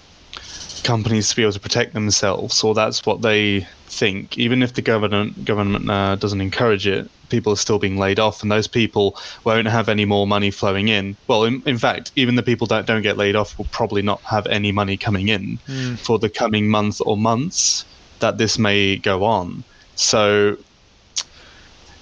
companies 0.85 1.31
to 1.31 1.37
be 1.37 1.43
able 1.43 1.53
to 1.53 1.61
protect 1.61 1.95
themselves, 1.95 2.63
or 2.63 2.75
that's 2.75 3.07
what 3.07 3.23
they 3.23 3.67
think. 3.89 4.39
Even 4.39 4.63
if 4.63 4.75
the 4.75 4.83
government 4.83 5.45
government 5.45 5.91
uh, 5.91 6.17
doesn't 6.17 6.41
encourage 6.41 6.87
it, 6.87 7.11
people 7.29 7.53
are 7.53 7.57
still 7.57 7.79
being 7.79 7.99
laid 7.99 8.19
off, 8.19 8.43
and 8.43 8.51
those 8.51 8.69
people 8.69 9.17
won't 9.45 9.67
have 9.69 9.89
any 9.89 10.05
more 10.05 10.27
money 10.27 10.51
flowing 10.51 10.89
in. 10.89 11.17
Well, 11.27 11.45
in, 11.45 11.63
in 11.67 11.79
fact, 11.79 12.13
even 12.17 12.35
the 12.37 12.43
people 12.43 12.67
that 12.69 12.87
don't 12.87 13.03
get 13.03 13.17
laid 13.17 13.37
off 13.37 13.57
will 13.59 13.67
probably 13.67 14.03
not 14.03 14.21
have 14.23 14.47
any 14.47 14.73
money 14.73 14.97
coming 14.97 15.29
in 15.29 15.59
Mm. 15.69 15.99
for 15.99 16.19
the 16.19 16.29
coming 16.29 16.69
month 16.69 17.01
or 17.05 17.17
months 17.17 17.85
that 18.21 18.39
this 18.39 18.59
may 18.59 18.97
go 18.97 19.25
on. 19.25 19.65
So 19.95 20.57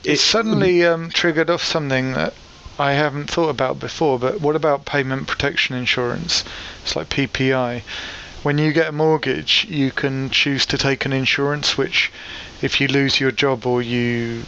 It 0.05 0.19
suddenly 0.19 0.85
um, 0.85 1.11
triggered 1.11 1.51
off 1.51 1.65
something 1.65 2.13
that 2.13 2.33
I 2.79 2.93
haven't 2.93 3.31
thought 3.31 3.49
about 3.49 3.81
before. 3.81 4.19
But 4.19 4.41
what 4.41 4.55
about 4.57 4.85
payment 4.85 5.27
protection 5.27 5.77
insurance? 5.77 6.45
It's 6.83 6.95
like 6.95 7.09
PPI. 7.09 7.83
When 8.43 8.59
you 8.59 8.73
get 8.73 8.89
a 8.89 8.93
mortgage, 8.93 9.67
you 9.69 9.91
can 9.91 10.31
choose 10.31 10.67
to 10.67 10.79
take 10.79 11.05
an 11.05 11.13
insurance 11.13 11.77
which, 11.77 12.13
if 12.63 12.81
you 12.81 12.87
lose 12.89 13.19
your 13.21 13.33
job 13.33 13.67
or 13.67 13.83
you 13.83 14.45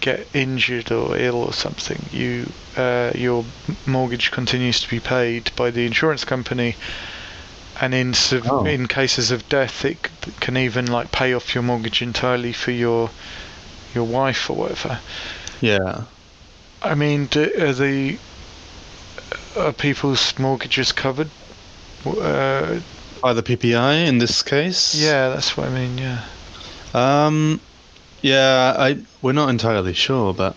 get 0.00 0.26
injured 0.34 0.90
or 0.92 1.16
ill 1.16 1.36
or 1.36 1.52
something, 1.52 2.04
you 2.12 2.52
uh, 2.76 3.12
your 3.14 3.44
mortgage 3.86 4.30
continues 4.30 4.80
to 4.80 4.88
be 4.88 5.00
paid 5.00 5.50
by 5.56 5.70
the 5.70 5.84
insurance 5.86 6.24
company. 6.24 6.76
And 7.80 7.94
in 7.94 8.14
Oh. 8.48 8.64
in 8.64 8.86
cases 8.86 9.30
of 9.32 9.48
death, 9.48 9.84
it 9.84 9.98
c- 10.24 10.32
can 10.40 10.56
even 10.56 10.86
like 10.86 11.10
pay 11.10 11.34
off 11.34 11.54
your 11.54 11.64
mortgage 11.64 12.00
entirely 12.02 12.52
for 12.52 12.70
your 12.70 13.10
your 13.94 14.04
wife 14.04 14.48
or 14.50 14.56
whatever. 14.56 15.00
yeah, 15.60 16.04
I 16.82 16.94
mean, 16.94 17.26
do, 17.26 17.50
are 17.58 17.72
the 17.72 18.18
are 19.56 19.72
people's 19.72 20.38
mortgages 20.38 20.92
covered? 20.92 21.30
Uh, 22.06 22.80
by 23.22 23.32
the 23.32 23.42
PPI 23.42 24.06
in 24.06 24.18
this 24.18 24.42
case. 24.42 24.94
yeah, 24.94 25.28
that's 25.30 25.56
what 25.56 25.68
I 25.68 25.70
mean. 25.70 25.96
Yeah. 25.96 26.22
Um, 26.92 27.60
yeah, 28.20 28.74
I 28.78 28.98
we're 29.22 29.32
not 29.32 29.48
entirely 29.48 29.94
sure, 29.94 30.34
but 30.34 30.56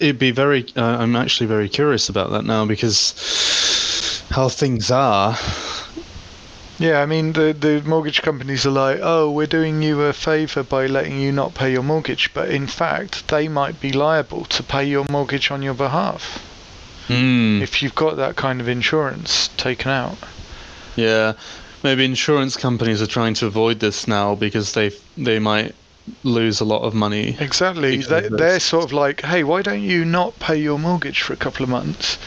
it'd 0.00 0.18
be 0.18 0.32
very. 0.32 0.66
Uh, 0.76 0.82
I'm 0.98 1.16
actually 1.16 1.46
very 1.46 1.68
curious 1.68 2.08
about 2.08 2.30
that 2.32 2.44
now 2.44 2.66
because 2.66 4.24
how 4.30 4.48
things 4.48 4.90
are. 4.90 5.36
Yeah, 6.78 7.00
I 7.00 7.06
mean 7.06 7.32
the 7.32 7.52
the 7.58 7.82
mortgage 7.86 8.22
companies 8.22 8.66
are 8.66 8.70
like, 8.70 8.98
oh, 9.00 9.30
we're 9.30 9.46
doing 9.46 9.82
you 9.82 10.02
a 10.02 10.12
favour 10.12 10.62
by 10.64 10.86
letting 10.86 11.20
you 11.20 11.30
not 11.32 11.54
pay 11.54 11.70
your 11.72 11.82
mortgage, 11.84 12.34
but 12.34 12.50
in 12.50 12.66
fact 12.66 13.28
they 13.28 13.46
might 13.48 13.80
be 13.80 13.92
liable 13.92 14.44
to 14.46 14.62
pay 14.62 14.84
your 14.84 15.04
mortgage 15.08 15.50
on 15.50 15.62
your 15.62 15.74
behalf 15.74 16.48
Hmm. 17.08 17.60
if 17.62 17.82
you've 17.82 17.94
got 17.96 18.16
that 18.16 18.36
kind 18.36 18.60
of 18.60 18.68
insurance 18.68 19.48
taken 19.56 19.90
out. 19.90 20.16
Yeah, 20.96 21.32
maybe 21.82 22.04
insurance 22.04 22.56
companies 22.56 23.02
are 23.02 23.06
trying 23.06 23.34
to 23.34 23.46
avoid 23.46 23.80
this 23.80 24.06
now 24.06 24.34
because 24.34 24.72
they 24.72 24.90
they 25.16 25.38
might 25.38 25.74
lose 26.24 26.60
a 26.60 26.64
lot 26.64 26.82
of 26.82 26.94
money. 26.94 27.36
Exactly. 27.38 27.96
They, 27.98 28.28
they're 28.28 28.60
sort 28.60 28.84
of 28.84 28.92
like, 28.92 29.20
hey, 29.22 29.44
why 29.44 29.62
don't 29.62 29.82
you 29.82 30.04
not 30.04 30.38
pay 30.40 30.56
your 30.56 30.78
mortgage 30.78 31.22
for 31.22 31.32
a 31.32 31.36
couple 31.36 31.62
of 31.62 31.68
months? 31.68 32.18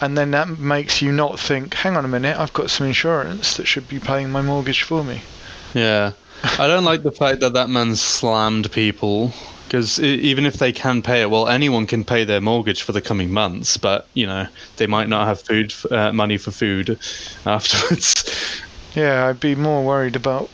And 0.00 0.18
then 0.18 0.32
that 0.32 0.58
makes 0.58 1.00
you 1.00 1.12
not 1.12 1.38
think, 1.38 1.74
hang 1.74 1.96
on 1.96 2.04
a 2.04 2.08
minute, 2.08 2.36
I've 2.36 2.52
got 2.52 2.70
some 2.70 2.86
insurance 2.86 3.56
that 3.56 3.66
should 3.66 3.88
be 3.88 4.00
paying 4.00 4.30
my 4.30 4.42
mortgage 4.42 4.82
for 4.82 5.04
me. 5.04 5.22
Yeah, 5.72 6.12
I 6.58 6.66
don't 6.66 6.84
like 6.84 7.02
the 7.02 7.12
fact 7.12 7.40
that 7.40 7.52
that 7.52 7.70
man 7.70 7.94
slammed 7.96 8.70
people 8.72 9.32
because 9.66 9.98
even 10.00 10.46
if 10.46 10.58
they 10.58 10.72
can 10.72 11.02
pay 11.02 11.22
it, 11.22 11.30
well, 11.30 11.48
anyone 11.48 11.86
can 11.86 12.04
pay 12.04 12.24
their 12.24 12.40
mortgage 12.40 12.82
for 12.82 12.92
the 12.92 13.00
coming 13.00 13.32
months, 13.32 13.76
but 13.76 14.06
you 14.14 14.26
know 14.26 14.46
they 14.76 14.86
might 14.86 15.08
not 15.08 15.26
have 15.26 15.40
food 15.40 15.74
uh, 15.90 16.12
money 16.12 16.38
for 16.38 16.50
food 16.50 16.98
afterwards. 17.46 18.62
Yeah, 18.94 19.26
I'd 19.26 19.40
be 19.40 19.54
more 19.54 19.84
worried 19.84 20.16
about 20.16 20.50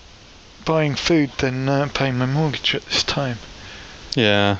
buying 0.65 0.95
food 0.95 1.31
than 1.39 1.69
uh, 1.69 1.89
paying 1.93 2.19
my 2.19 2.27
mortgage 2.27 2.75
at 2.75 2.85
this 2.87 3.03
time. 3.03 3.39
yeah, 4.15 4.59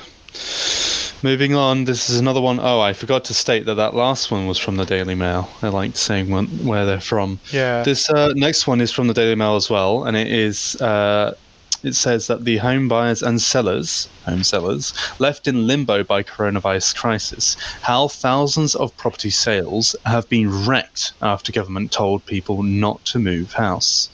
Moving 1.23 1.53
on, 1.53 1.83
this 1.83 2.09
is 2.09 2.19
another 2.19 2.41
one. 2.41 2.59
Oh, 2.59 2.79
I 2.79 2.93
forgot 2.93 3.25
to 3.25 3.33
state 3.35 3.65
that 3.65 3.75
that 3.75 3.93
last 3.93 4.31
one 4.31 4.47
was 4.47 4.57
from 4.57 4.77
the 4.77 4.85
Daily 4.85 5.13
Mail. 5.13 5.49
I 5.61 5.67
like 5.67 5.95
saying 5.95 6.31
when, 6.31 6.47
where 6.65 6.83
they're 6.85 6.99
from. 6.99 7.39
Yeah. 7.51 7.83
This 7.83 8.09
uh, 8.09 8.33
next 8.35 8.65
one 8.65 8.81
is 8.81 8.91
from 8.91 9.07
the 9.07 9.13
Daily 9.13 9.35
Mail 9.35 9.55
as 9.55 9.69
well, 9.69 10.05
and 10.05 10.17
it 10.17 10.27
is. 10.27 10.81
Uh, 10.81 11.35
it 11.83 11.95
says 11.95 12.27
that 12.27 12.45
the 12.45 12.57
home 12.57 12.87
buyers 12.87 13.21
and 13.21 13.41
sellers, 13.41 14.07
home 14.25 14.43
sellers, 14.43 14.93
left 15.19 15.47
in 15.47 15.67
limbo 15.67 16.03
by 16.03 16.23
coronavirus 16.23 16.95
crisis. 16.95 17.55
How 17.81 18.07
thousands 18.07 18.75
of 18.75 18.95
property 18.97 19.29
sales 19.29 19.95
have 20.05 20.29
been 20.29 20.65
wrecked 20.65 21.13
after 21.21 21.51
government 21.51 21.91
told 21.91 22.25
people 22.25 22.63
not 22.63 23.03
to 23.05 23.19
move 23.19 23.53
house. 23.53 24.09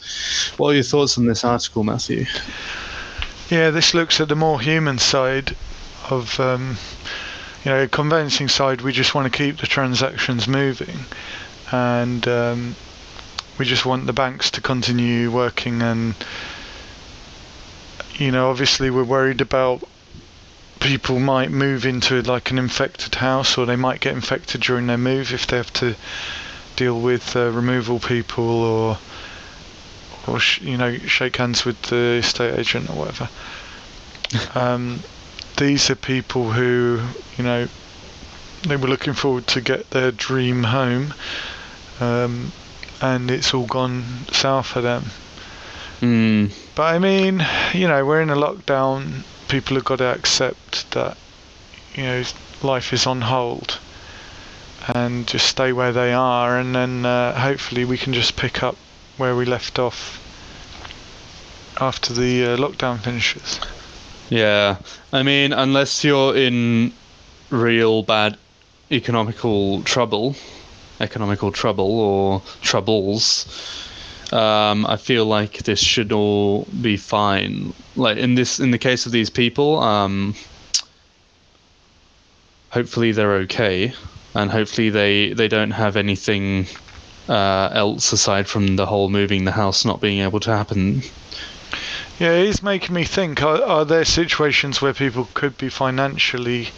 What 0.57 0.69
are 0.69 0.75
your 0.75 0.83
thoughts 0.83 1.17
on 1.17 1.25
this 1.25 1.43
article, 1.43 1.83
Matthew? 1.83 2.25
Yeah, 3.49 3.69
this 3.69 3.93
looks 3.93 4.19
at 4.19 4.27
the 4.27 4.35
more 4.35 4.59
human 4.59 4.97
side 4.97 5.55
of, 6.09 6.39
um, 6.39 6.77
you 7.63 7.71
know, 7.71 7.87
conveyancing 7.87 8.49
side. 8.49 8.81
We 8.81 8.91
just 8.91 9.15
want 9.15 9.31
to 9.31 9.37
keep 9.37 9.57
the 9.57 9.67
transactions 9.67 10.47
moving, 10.47 10.99
and 11.71 12.27
um, 12.27 12.75
we 13.57 13.65
just 13.65 13.85
want 13.85 14.05
the 14.05 14.13
banks 14.13 14.51
to 14.51 14.61
continue 14.61 15.31
working. 15.31 15.81
And 15.81 16.15
you 18.17 18.31
know, 18.31 18.49
obviously, 18.49 18.89
we're 18.89 19.03
worried 19.03 19.41
about 19.41 19.87
people 20.79 21.19
might 21.19 21.51
move 21.51 21.85
into 21.85 22.21
like 22.21 22.51
an 22.51 22.57
infected 22.57 23.15
house, 23.15 23.57
or 23.57 23.65
they 23.65 23.75
might 23.75 23.99
get 23.99 24.13
infected 24.13 24.61
during 24.61 24.87
their 24.87 24.97
move 24.97 25.33
if 25.33 25.47
they 25.47 25.57
have 25.57 25.73
to 25.73 25.95
deal 26.75 26.99
with 26.99 27.35
uh, 27.35 27.49
removal 27.51 27.99
people 27.99 28.45
or 28.45 28.97
or 30.27 30.39
sh- 30.39 30.61
you 30.61 30.77
know 30.77 30.97
shake 30.99 31.37
hands 31.37 31.65
with 31.65 31.81
the 31.83 32.19
estate 32.23 32.57
agent 32.57 32.89
or 32.89 32.95
whatever. 32.95 33.29
um, 34.55 35.03
these 35.57 35.89
are 35.89 35.95
people 35.95 36.51
who 36.51 37.01
you 37.37 37.43
know 37.43 37.67
they 38.63 38.75
were 38.75 38.87
looking 38.87 39.13
forward 39.13 39.47
to 39.47 39.61
get 39.61 39.89
their 39.91 40.11
dream 40.11 40.63
home, 40.63 41.13
um, 41.99 42.51
and 43.01 43.29
it's 43.29 43.53
all 43.53 43.67
gone 43.67 44.03
south 44.31 44.67
for 44.67 44.81
them. 44.81 45.05
Mm, 46.01 46.53
But 46.77 46.93
I 46.93 46.99
mean, 46.99 47.43
you 47.73 47.87
know, 47.87 48.05
we're 48.05 48.21
in 48.21 48.29
a 48.29 48.35
lockdown. 48.35 49.23
People 49.47 49.77
have 49.77 49.85
got 49.85 49.95
to 49.95 50.13
accept 50.13 50.91
that 50.91 51.17
you 51.95 52.03
know 52.03 52.23
life 52.61 52.93
is 52.93 53.07
on 53.07 53.21
hold, 53.21 53.79
and 54.93 55.25
just 55.25 55.47
stay 55.47 55.73
where 55.73 55.91
they 55.91 56.13
are, 56.13 56.55
and 56.55 56.75
then 56.75 57.03
uh, 57.03 57.33
hopefully 57.33 57.83
we 57.83 57.97
can 57.97 58.13
just 58.13 58.35
pick 58.35 58.61
up 58.61 58.75
where 59.17 59.35
we 59.35 59.43
left 59.43 59.79
off 59.79 60.21
after 61.81 62.13
the 62.13 62.45
uh, 62.45 62.57
lockdown 62.57 62.99
finishes. 62.99 63.59
yeah, 64.29 64.77
I 65.11 65.23
mean, 65.23 65.53
unless 65.53 66.03
you're 66.03 66.37
in 66.37 66.93
real 67.49 68.03
bad 68.03 68.37
economical 68.91 69.81
trouble, 69.81 70.35
economical 70.99 71.51
trouble 71.51 71.99
or 71.99 72.43
troubles, 72.61 73.86
um, 74.33 74.85
I 74.85 74.97
feel 74.97 75.25
like 75.25 75.59
this 75.63 75.79
should 75.79 76.11
all 76.11 76.67
be 76.81 76.97
fine. 76.97 77.73
Like 77.95 78.17
in 78.17 78.35
this, 78.35 78.59
in 78.59 78.71
the 78.71 78.77
case 78.77 79.05
of 79.05 79.11
these 79.11 79.29
people, 79.29 79.79
um, 79.79 80.35
hopefully 82.69 83.11
they're 83.11 83.35
okay, 83.45 83.93
and 84.35 84.51
hopefully 84.51 84.89
they 84.89 85.33
they 85.33 85.47
don't 85.47 85.71
have 85.71 85.95
anything 85.95 86.67
uh, 87.29 87.69
else 87.71 88.11
aside 88.11 88.47
from 88.47 88.75
the 88.75 88.85
whole 88.85 89.09
moving 89.09 89.45
the 89.45 89.51
house 89.51 89.85
not 89.85 90.01
being 90.01 90.19
able 90.19 90.39
to 90.41 90.55
happen. 90.55 91.01
Yeah, 92.19 92.31
it 92.31 92.47
is 92.47 92.63
making 92.63 92.95
me 92.95 93.05
think: 93.05 93.41
are, 93.41 93.61
are 93.61 93.85
there 93.85 94.05
situations 94.05 94.81
where 94.81 94.93
people 94.93 95.29
could 95.33 95.57
be 95.57 95.69
financially 95.69 96.69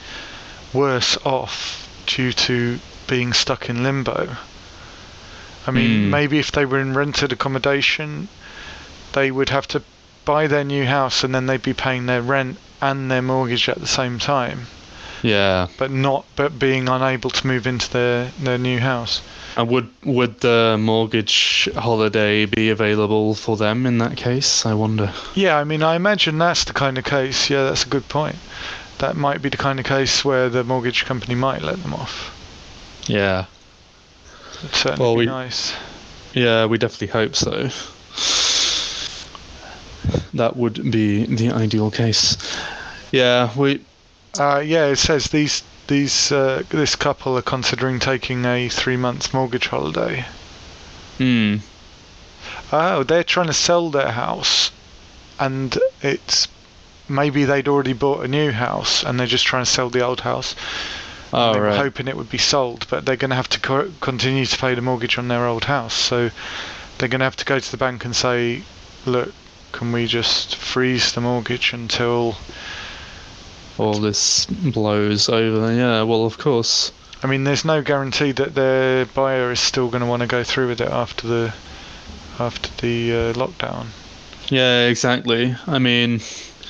worse 0.74 1.18
off 1.26 1.88
due 2.06 2.32
to 2.34 2.80
being 3.08 3.34
stuck 3.34 3.70
in 3.70 3.82
limbo? 3.82 4.38
I 5.68 5.72
mean, 5.72 6.06
Hmm. 6.06 6.10
maybe 6.10 6.40
if 6.40 6.52
they 6.52 6.66
were 6.66 6.80
in 6.80 6.94
rented 6.94 7.32
accommodation, 7.32 8.28
they 9.14 9.32
would 9.32 9.50
have 9.50 9.68
to 9.70 9.82
buy 10.26 10.48
their 10.48 10.64
new 10.64 10.86
house 10.86 11.24
and 11.24 11.34
then 11.34 11.48
they'd 11.48 11.62
be 11.62 11.74
paying 11.74 12.06
their 12.06 12.22
rent 12.22 12.58
and 12.82 13.10
their 13.12 13.22
mortgage 13.22 13.68
at 13.68 13.80
the 13.80 13.88
same 13.88 14.20
time, 14.20 14.68
Yeah. 15.22 15.68
but 15.78 15.92
not 15.92 16.26
but 16.36 16.58
being 16.60 16.88
unable 16.88 17.30
to 17.32 17.48
move 17.48 17.66
into 17.68 17.90
their 17.92 18.32
their 18.40 18.58
new 18.58 18.80
house. 18.80 19.22
And 19.58 19.68
would 19.70 19.90
would 20.06 20.40
the 20.42 20.78
mortgage 20.80 21.68
holiday 21.76 22.46
be 22.46 22.70
available 22.70 23.36
for 23.36 23.58
them 23.58 23.86
in 23.86 23.98
that 23.98 24.16
case? 24.16 24.66
I 24.66 24.74
wonder. 24.74 25.12
Yeah, 25.36 25.58
I 25.58 25.64
mean, 25.66 25.84
I 25.84 25.96
imagine 25.96 26.38
that's 26.38 26.64
the 26.64 26.74
kind 26.74 26.98
of 26.98 27.04
case. 27.04 27.50
Yeah, 27.50 27.64
that's 27.66 27.84
a 27.84 27.90
good 27.90 28.08
point. 28.08 28.38
That 29.00 29.16
might 29.18 29.42
be 29.42 29.50
the 29.50 29.58
kind 29.58 29.80
of 29.80 29.86
case 29.86 30.24
where 30.24 30.48
the 30.50 30.64
mortgage 30.64 31.06
company 31.06 31.36
might 31.36 31.62
let 31.64 31.82
them 31.84 31.94
off. 31.94 32.32
Yeah. 33.08 33.46
Certainly 34.74 35.00
Well, 35.00 35.14
be 35.16 35.20
we- 35.20 35.26
nice. 35.26 35.74
Yeah, 36.34 36.66
we 36.66 36.78
definitely 36.78 37.08
hope 37.08 37.36
so. 37.36 37.70
That 40.34 40.56
would 40.58 40.92
be 40.92 41.26
the 41.26 41.52
ideal 41.52 41.92
case. 41.92 42.38
Yeah, 43.12 43.50
we. 43.58 43.82
Uh, 44.40 44.62
yeah, 44.64 44.86
it 44.88 44.98
says 44.98 45.26
these 45.28 45.64
these 45.88 46.32
uh, 46.32 46.64
this 46.70 46.96
couple 46.96 47.38
are 47.38 47.42
considering 47.42 48.00
taking 48.00 48.46
a 48.46 48.70
three 48.70 48.98
months 48.98 49.34
mortgage 49.34 49.68
holiday. 49.68 50.26
Hmm. 51.18 51.58
Oh, 52.72 53.04
they're 53.04 53.24
trying 53.24 53.48
to 53.48 53.54
sell 53.54 53.90
their 53.90 54.12
house, 54.12 54.72
and 55.40 55.78
it's 56.02 56.48
maybe 57.10 57.46
they'd 57.46 57.68
already 57.68 57.94
bought 57.94 58.24
a 58.24 58.28
new 58.28 58.52
house 58.52 59.04
and 59.04 59.20
they're 59.20 59.26
just 59.26 59.46
trying 59.46 59.66
to 59.66 59.70
sell 59.70 59.90
the 59.90 60.06
old 60.06 60.22
house. 60.22 60.56
Oh 61.32 61.54
they 61.54 61.60
were 61.60 61.76
hoping 61.76 62.08
it 62.08 62.18
would 62.18 62.30
be 62.30 62.38
sold, 62.40 62.88
but 62.90 63.06
they're 63.06 63.16
going 63.16 63.30
to 63.30 63.36
have 63.36 63.50
to 63.50 63.60
co- 63.60 63.92
continue 64.02 64.46
to 64.46 64.58
pay 64.58 64.74
the 64.74 64.82
mortgage 64.82 65.18
on 65.18 65.28
their 65.28 65.46
old 65.46 65.66
house. 65.66 65.94
So 65.94 66.32
they're 66.98 67.10
going 67.10 67.20
to 67.20 67.26
have 67.26 67.38
to 67.38 67.46
go 67.46 67.60
to 67.60 67.72
the 67.72 67.78
bank 67.78 68.04
and 68.06 68.16
say, 68.16 68.64
"Look, 69.06 69.34
can 69.72 69.92
we 69.92 70.08
just 70.08 70.56
freeze 70.56 71.14
the 71.14 71.22
mortgage 71.22 71.74
until?" 71.74 72.38
All 73.78 73.94
this 73.94 74.46
blows 74.48 75.30
over. 75.30 75.72
Yeah. 75.74 76.04
Well, 76.04 76.26
of 76.26 76.38
course. 76.38 76.92
I 77.24 77.28
mean, 77.28 77.44
there's 77.44 77.64
no 77.64 77.82
guarantee 77.82 78.32
that 78.34 78.56
their 78.56 79.06
buyer 79.06 79.52
is 79.52 79.60
still 79.60 79.90
going 79.90 80.02
to 80.02 80.08
want 80.08 80.22
to 80.22 80.28
go 80.28 80.44
through 80.44 80.70
with 80.70 80.82
it 80.82 80.90
after 80.90 81.28
the 81.28 81.54
after 82.40 82.70
the 82.82 83.12
uh, 83.12 83.34
lockdown, 83.34 83.88
Yeah. 84.50 84.88
Exactly. 84.88 85.56
I 85.68 85.80
mean. 85.80 86.22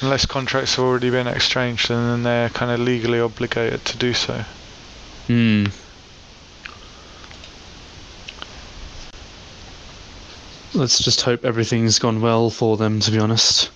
Unless 0.02 0.26
contracts 0.26 0.76
have 0.76 0.86
already 0.86 1.10
been 1.10 1.28
exchanged, 1.28 1.90
and 1.92 2.10
then 2.10 2.24
they're 2.24 2.50
kind 2.50 2.72
of 2.72 2.80
legally 2.80 3.20
obligated 3.20 3.84
to 3.86 3.98
do 3.98 4.14
so. 4.14 4.44
Hmm. 5.28 5.66
Let's 10.74 11.04
just 11.04 11.22
hope 11.22 11.44
everything's 11.44 11.98
gone 11.98 12.22
well 12.22 12.50
for 12.52 12.78
them, 12.78 13.00
to 13.00 13.12
be 13.12 13.18
honest. 13.20 13.72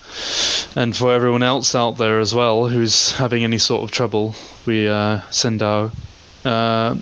And 0.76 0.96
for 0.96 1.12
everyone 1.12 1.42
else 1.42 1.74
out 1.74 1.98
there 1.98 2.20
as 2.20 2.34
well 2.34 2.68
who's 2.68 3.12
having 3.12 3.42
any 3.42 3.58
sort 3.58 3.82
of 3.82 3.90
trouble, 3.90 4.34
we 4.64 4.88
uh, 4.88 5.20
send 5.30 5.62
our 5.62 5.90
uh, 6.44 6.96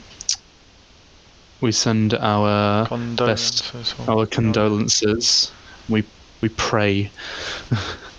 we 1.61 1.73
send 1.73 2.15
our 2.15 2.87
Condolences. 2.87 3.95
or- 4.07 4.11
our 4.11 4.27
condolences. 4.27 5.53
We 5.89 6.05
we 6.41 6.49
pray. 6.49 7.11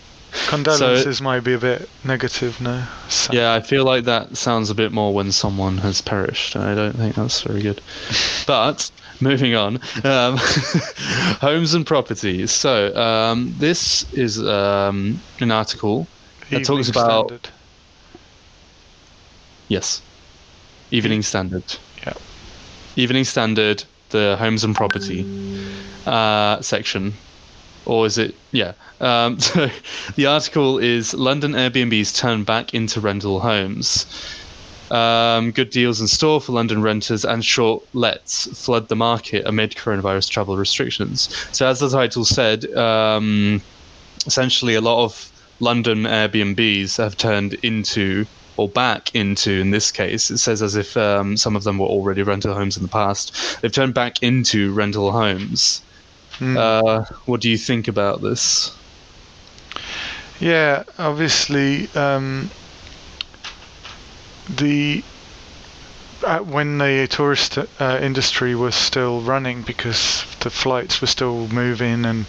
Condolences 0.47 1.21
might 1.21 1.41
be 1.41 1.53
a 1.53 1.57
bit 1.59 1.89
negative, 2.03 2.59
no? 2.59 2.83
Sad. 3.07 3.35
Yeah, 3.35 3.53
I 3.53 3.61
feel 3.61 3.85
like 3.85 4.05
that 4.05 4.35
sounds 4.35 4.69
a 4.69 4.75
bit 4.75 4.91
more 4.91 5.13
when 5.13 5.31
someone 5.31 5.77
has 5.79 6.01
perished. 6.01 6.55
I 6.55 6.73
don't 6.75 6.95
think 6.95 7.15
that's 7.15 7.41
very 7.41 7.61
good. 7.61 7.81
But 8.47 8.91
moving 9.21 9.55
on, 9.55 9.79
um, 10.03 10.37
homes 11.39 11.73
and 11.73 11.85
properties. 11.85 12.51
So 12.51 12.93
um, 12.95 13.53
this 13.57 14.11
is 14.13 14.43
um, 14.43 15.21
an 15.39 15.51
article. 15.51 16.07
It 16.51 16.65
talks 16.65 16.89
about- 16.89 17.27
Standard. 17.29 17.49
Yes, 19.69 20.01
Evening 20.91 21.21
Standard. 21.21 21.63
Yeah. 22.05 22.13
Evening 22.95 23.23
Standard, 23.23 23.83
the 24.09 24.35
homes 24.37 24.63
and 24.63 24.75
property 24.75 25.25
uh, 26.05 26.61
section, 26.61 27.13
or 27.85 28.05
is 28.05 28.17
it? 28.17 28.35
Yeah. 28.51 28.73
Um, 29.01 29.39
so 29.39 29.69
the 30.15 30.25
article 30.25 30.79
is 30.79 31.13
London 31.13 31.53
Airbnbs 31.53 32.15
turn 32.15 32.43
back 32.43 32.73
into 32.73 32.99
rental 32.99 33.39
homes. 33.39 34.05
Um, 34.91 35.51
good 35.51 35.71
deals 35.71 36.01
in 36.01 36.07
store 36.07 36.39
for 36.39 36.51
London 36.51 36.81
renters 36.83 37.25
and 37.25 37.43
short 37.43 37.83
lets 37.93 38.45
flood 38.63 38.89
the 38.89 38.95
market 38.95 39.43
amid 39.47 39.71
coronavirus 39.71 40.29
travel 40.29 40.55
restrictions. 40.55 41.35
So, 41.51 41.65
as 41.65 41.79
the 41.79 41.89
title 41.89 42.25
said, 42.25 42.71
um, 42.75 43.61
essentially 44.27 44.75
a 44.75 44.81
lot 44.81 45.03
of 45.03 45.31
London 45.59 46.03
Airbnbs 46.03 46.97
have 46.97 47.17
turned 47.17 47.53
into, 47.63 48.25
or 48.57 48.67
back 48.69 49.13
into, 49.15 49.51
in 49.51 49.71
this 49.71 49.91
case, 49.91 50.29
it 50.29 50.37
says 50.37 50.61
as 50.61 50.75
if 50.75 50.95
um, 50.95 51.37
some 51.37 51.55
of 51.55 51.63
them 51.63 51.79
were 51.79 51.87
already 51.87 52.21
rental 52.21 52.53
homes 52.53 52.77
in 52.77 52.83
the 52.83 52.89
past. 52.89 53.61
They've 53.61 53.71
turned 53.71 53.93
back 53.93 54.21
into 54.21 54.73
rental 54.73 55.11
homes. 55.11 55.81
Mm. 56.39 56.57
Uh, 56.57 57.05
what 57.25 57.41
do 57.41 57.49
you 57.49 57.57
think 57.57 57.87
about 57.87 58.21
this? 58.21 58.75
Yeah, 60.39 60.83
obviously, 60.97 61.87
um, 61.95 62.49
the 64.49 65.03
uh, 66.23 66.39
when 66.39 66.77
the 66.77 67.07
tourist 67.09 67.57
uh, 67.57 67.99
industry 68.01 68.55
was 68.55 68.75
still 68.75 69.21
running 69.21 69.61
because 69.61 70.25
the 70.39 70.49
flights 70.49 71.01
were 71.01 71.07
still 71.07 71.47
moving 71.49 72.05
and 72.05 72.25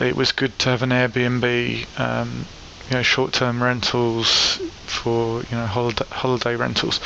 it 0.00 0.16
was 0.16 0.32
good 0.32 0.58
to 0.58 0.70
have 0.70 0.82
an 0.82 0.90
Airbnb, 0.90 2.00
um, 2.00 2.46
you 2.88 2.96
know, 2.96 3.02
short-term 3.02 3.62
rentals 3.62 4.56
for 4.86 5.42
you 5.50 5.56
know 5.56 5.66
holiday 5.66 6.04
holiday 6.10 6.56
rentals. 6.56 7.00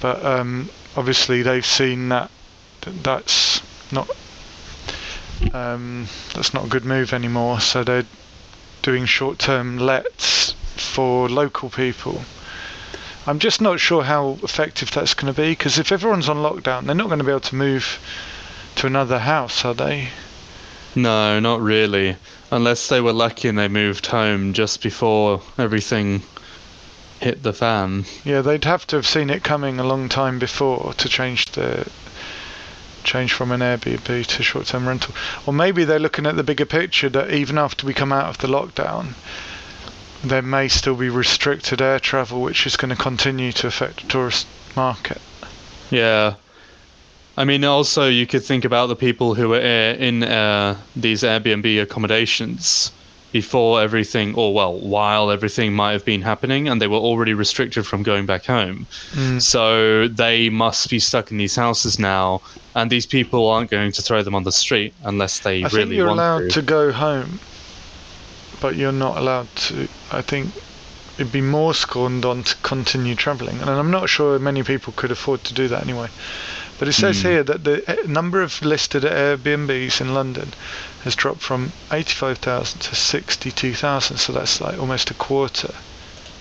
But 0.00 0.24
um, 0.24 0.70
obviously 0.96 1.42
they've 1.42 1.66
seen 1.66 2.08
that 2.08 2.30
that's 2.82 3.62
not 3.92 4.08
um, 5.52 6.06
that's 6.34 6.54
not 6.54 6.66
a 6.66 6.68
good 6.68 6.84
move 6.84 7.12
anymore. 7.12 7.60
So 7.60 7.84
they're 7.84 8.06
doing 8.82 9.06
short-term 9.06 9.78
lets 9.78 10.52
for 10.76 11.28
local 11.28 11.70
people. 11.70 12.22
I'm 13.26 13.38
just 13.38 13.60
not 13.60 13.80
sure 13.80 14.02
how 14.02 14.38
effective 14.42 14.90
that's 14.90 15.14
going 15.14 15.32
to 15.32 15.40
be 15.40 15.52
because 15.52 15.78
if 15.78 15.90
everyone's 15.90 16.28
on 16.28 16.36
lockdown, 16.36 16.84
they're 16.84 16.94
not 16.94 17.06
going 17.06 17.20
to 17.20 17.24
be 17.24 17.30
able 17.30 17.40
to 17.40 17.54
move 17.54 17.98
to 18.76 18.86
another 18.86 19.18
house, 19.18 19.64
are 19.64 19.74
they? 19.74 20.08
No, 20.94 21.40
not 21.40 21.60
really. 21.60 22.16
Unless 22.50 22.88
they 22.88 23.00
were 23.00 23.12
lucky 23.12 23.48
and 23.48 23.58
they 23.58 23.68
moved 23.68 24.06
home 24.06 24.52
just 24.52 24.82
before 24.82 25.42
everything 25.58 26.22
hit 27.20 27.42
the 27.42 27.52
fan. 27.54 28.04
Yeah, 28.24 28.42
they'd 28.42 28.64
have 28.64 28.86
to 28.88 28.96
have 28.96 29.06
seen 29.06 29.30
it 29.30 29.42
coming 29.42 29.80
a 29.80 29.84
long 29.84 30.10
time 30.10 30.38
before 30.38 30.92
to 30.94 31.08
change 31.08 31.46
the 31.52 31.88
change 33.04 33.32
from 33.32 33.52
an 33.52 33.60
Airbnb 33.60 34.26
to 34.26 34.42
short-term 34.42 34.88
rental. 34.88 35.14
Or 35.46 35.52
maybe 35.52 35.84
they're 35.84 35.98
looking 35.98 36.26
at 36.26 36.36
the 36.36 36.42
bigger 36.42 36.66
picture 36.66 37.08
that 37.10 37.30
even 37.32 37.58
after 37.58 37.86
we 37.86 37.94
come 37.94 38.12
out 38.12 38.26
of 38.26 38.38
the 38.38 38.48
lockdown, 38.48 39.14
there 40.22 40.42
may 40.42 40.68
still 40.68 40.96
be 40.96 41.08
restricted 41.08 41.82
air 41.82 42.00
travel, 42.00 42.42
which 42.42 42.66
is 42.66 42.76
going 42.76 42.90
to 42.90 42.96
continue 43.00 43.52
to 43.52 43.66
affect 43.66 44.02
the 44.02 44.08
tourist 44.08 44.46
market. 44.74 45.20
Yeah. 45.90 46.34
I 47.36 47.44
mean, 47.44 47.64
also 47.64 48.08
you 48.08 48.26
could 48.26 48.44
think 48.44 48.64
about 48.64 48.86
the 48.86 48.96
people 48.96 49.34
who 49.34 49.54
are 49.54 49.58
in 49.58 50.22
uh, 50.22 50.76
these 50.96 51.22
Airbnb 51.22 51.82
accommodations 51.82 52.92
before 53.34 53.82
everything, 53.82 54.32
or 54.36 54.54
well, 54.54 54.74
while 54.78 55.28
everything 55.28 55.72
might 55.74 55.90
have 55.90 56.04
been 56.04 56.22
happening, 56.22 56.68
and 56.68 56.80
they 56.80 56.86
were 56.86 57.04
already 57.08 57.34
restricted 57.34 57.84
from 57.84 58.04
going 58.04 58.26
back 58.26 58.44
home. 58.46 58.86
Mm. 59.10 59.42
So 59.42 60.06
they 60.06 60.50
must 60.50 60.88
be 60.88 61.00
stuck 61.00 61.32
in 61.32 61.36
these 61.38 61.56
houses 61.56 61.98
now, 61.98 62.42
and 62.76 62.88
these 62.92 63.06
people 63.06 63.48
aren't 63.48 63.70
going 63.72 63.90
to 63.90 64.02
throw 64.02 64.22
them 64.22 64.36
on 64.36 64.44
the 64.44 64.52
street 64.52 64.94
unless 65.02 65.40
they 65.40 65.64
I 65.64 65.66
really 65.66 65.74
think 65.74 65.92
you're 65.94 66.06
allowed 66.06 66.48
to. 66.50 66.60
to 66.60 66.62
go 66.62 66.92
home, 66.92 67.40
but 68.60 68.76
you're 68.76 68.92
not 69.06 69.18
allowed 69.18 69.48
to. 69.66 69.88
I 70.12 70.22
think 70.22 70.54
it'd 71.18 71.32
be 71.32 71.40
more 71.40 71.74
scorned 71.74 72.24
on 72.24 72.44
to 72.44 72.54
continue 72.62 73.16
travelling, 73.16 73.58
and 73.60 73.68
I'm 73.68 73.90
not 73.90 74.08
sure 74.08 74.38
many 74.38 74.62
people 74.62 74.92
could 74.94 75.10
afford 75.10 75.42
to 75.42 75.54
do 75.54 75.66
that 75.66 75.82
anyway. 75.82 76.08
But 76.78 76.86
it 76.88 76.92
says 76.94 77.20
Hmm. 77.22 77.28
here 77.28 77.42
that 77.44 77.64
the 77.64 77.76
uh, 77.88 77.96
number 78.06 78.42
of 78.42 78.62
listed 78.62 79.02
Airbnbs 79.04 80.00
in 80.00 80.14
London 80.14 80.52
has 81.04 81.14
dropped 81.14 81.40
from 81.40 81.72
85,000 81.92 82.80
to 82.80 82.94
62,000, 82.94 84.16
so 84.16 84.32
that's 84.32 84.60
like 84.60 84.78
almost 84.78 85.10
a 85.10 85.14
quarter 85.14 85.72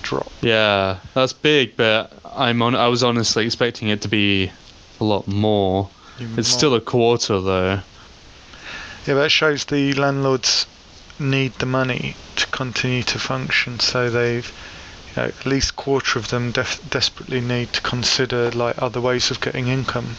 drop. 0.02 0.32
Yeah, 0.42 1.00
that's 1.14 1.34
big, 1.34 1.76
but 1.78 2.12
I'm 2.36 2.62
on. 2.62 2.76
I 2.76 2.88
was 2.88 3.04
honestly 3.04 3.46
expecting 3.46 3.90
it 3.90 4.02
to 4.02 4.08
be 4.08 4.52
a 5.00 5.04
lot 5.04 5.28
more. 5.28 5.90
Even 6.20 6.40
It's 6.40 6.50
more. 6.52 6.58
still 6.60 6.76
a 6.76 6.82
quarter 6.82 7.40
though. 7.42 7.80
Yeah, 9.06 9.16
that 9.16 9.32
shows 9.32 9.66
the 9.66 9.94
landlords 9.94 10.66
need 11.20 11.54
the 11.60 11.66
money 11.66 12.16
to 12.38 12.48
continue 12.48 13.04
to 13.04 13.20
function, 13.20 13.80
so 13.80 14.10
they've, 14.10 14.50
you 15.10 15.22
know, 15.22 15.28
at 15.28 15.46
least 15.46 15.76
quarter 15.76 16.18
of 16.18 16.30
them 16.30 16.52
def- 16.52 16.90
desperately 16.90 17.42
need 17.42 17.74
to 17.74 17.82
consider 17.82 18.50
like 18.52 18.82
other 18.82 19.02
ways 19.02 19.30
of 19.30 19.42
getting 19.42 19.68
income. 19.68 20.16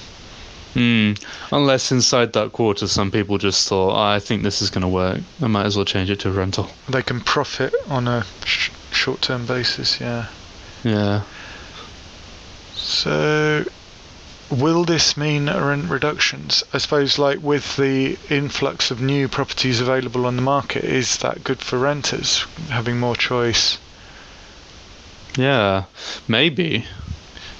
Hmm. 0.75 1.13
Unless 1.53 1.93
inside 1.93 2.33
that 2.33 2.53
quarter, 2.53 2.89
some 2.89 3.13
people 3.13 3.39
just 3.39 3.69
thought, 3.69 3.95
"Oh, 3.97 4.15
"I 4.17 4.19
think 4.19 4.43
this 4.43 4.61
is 4.61 4.71
going 4.71 4.83
to 4.83 4.89
work. 4.89 5.21
I 5.41 5.47
might 5.47 5.67
as 5.67 5.77
well 5.77 5.85
change 5.85 6.11
it 6.11 6.19
to 6.21 6.31
a 6.31 6.33
rental." 6.33 6.69
They 6.89 7.03
can 7.03 7.21
profit 7.21 7.73
on 7.89 8.09
a 8.09 8.27
sh- 8.45 8.71
short-term 8.91 9.47
basis. 9.47 10.01
Yeah. 10.01 10.27
Yeah. 10.83 11.23
So, 12.75 13.65
will 14.51 14.85
this 14.85 15.17
mean 15.17 15.47
rent 15.47 15.89
reductions? 15.89 16.65
I 16.73 16.79
suppose, 16.79 17.19
like 17.19 17.41
with 17.41 17.77
the 17.77 18.19
influx 18.29 18.91
of 18.91 19.01
new 19.01 19.29
properties 19.29 19.81
available 19.81 20.27
on 20.27 20.35
the 20.35 20.43
market, 20.43 20.85
is 20.85 21.19
that 21.19 21.45
good 21.45 21.61
for 21.61 21.79
renters 21.79 22.47
having 22.69 22.99
more 22.99 23.15
choice? 23.15 23.79
Yeah. 25.37 25.85
Maybe. 26.27 26.87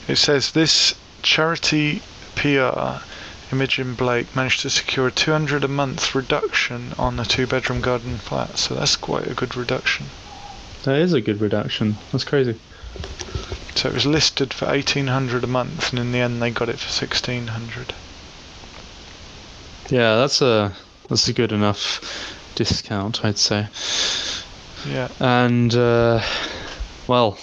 It 0.09 0.17
says 0.17 0.51
this 0.51 0.95
charity 1.23 2.03
PR, 2.35 3.03
Imogen 3.53 3.95
Blake, 3.95 4.35
managed 4.35 4.61
to 4.61 4.71
secure 4.71 5.07
a 5.07 5.11
200 5.11 5.65
a 5.65 5.69
month 5.69 6.15
reduction 6.15 6.95
on 6.99 7.19
a 7.19 7.25
two 7.25 7.47
bedroom 7.47 7.81
garden 7.81 8.19
flat. 8.19 8.59
So 8.59 8.75
that's 8.75 8.97
quite 8.97 9.27
a 9.27 9.35
good 9.35 9.57
reduction. 9.57 10.07
That 10.85 10.97
is 10.97 11.13
a 11.13 11.21
good 11.21 11.41
reduction. 11.41 11.97
That's 12.13 12.25
crazy. 12.25 12.59
So 13.75 13.89
it 13.89 13.95
was 13.95 14.07
listed 14.07 14.55
for 14.55 14.67
1800 14.67 15.45
a 15.45 15.47
month, 15.47 15.91
and 15.91 15.99
in 15.99 16.13
the 16.13 16.19
end 16.19 16.41
they 16.41 16.51
got 16.51 16.69
it 16.69 16.79
for 16.79 16.91
1600. 16.91 17.95
Yeah, 19.91 20.17
that's 20.17 20.41
a 20.41 20.75
that's 21.09 21.29
a 21.29 21.33
good 21.33 21.53
enough 21.53 22.01
discount, 22.55 23.25
I'd 23.25 23.39
say. 23.39 23.67
Yeah. 24.89 25.09
And 25.21 25.75
uh, 25.75 26.23
well, 27.07 27.39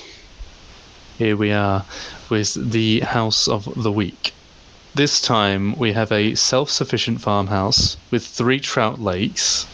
here 1.17 1.37
we 1.37 1.51
are 1.51 1.85
with 2.29 2.71
the 2.71 3.01
house 3.01 3.47
of 3.47 3.69
the 3.75 3.91
week. 3.91 4.33
This 4.93 5.21
time 5.21 5.77
we 5.77 5.93
have 5.93 6.11
a 6.11 6.35
self-sufficient 6.35 7.21
farmhouse 7.21 7.95
with 8.11 8.25
three 8.25 8.59
trout 8.59 8.99
lakes, 8.99 9.65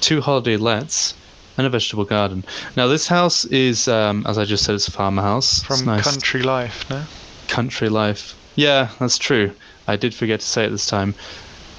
two 0.00 0.20
holiday 0.20 0.56
lets, 0.56 1.14
and 1.58 1.66
a 1.66 1.70
vegetable 1.70 2.04
garden. 2.04 2.44
Now 2.76 2.86
this 2.86 3.08
house 3.08 3.44
is, 3.46 3.88
um, 3.88 4.24
as 4.26 4.38
I 4.38 4.44
just 4.44 4.64
said, 4.64 4.76
it's 4.76 4.88
a 4.88 4.92
farmhouse. 4.92 5.62
From 5.64 5.84
nice 5.84 6.04
Country 6.04 6.42
Life, 6.42 6.88
no? 6.90 7.04
country 7.48 7.88
life. 7.88 8.34
Yeah, 8.56 8.88
that's 8.98 9.18
true. 9.18 9.52
I 9.86 9.96
did 9.96 10.14
forget 10.14 10.40
to 10.40 10.46
say 10.46 10.64
it 10.64 10.70
this 10.70 10.86
time. 10.86 11.14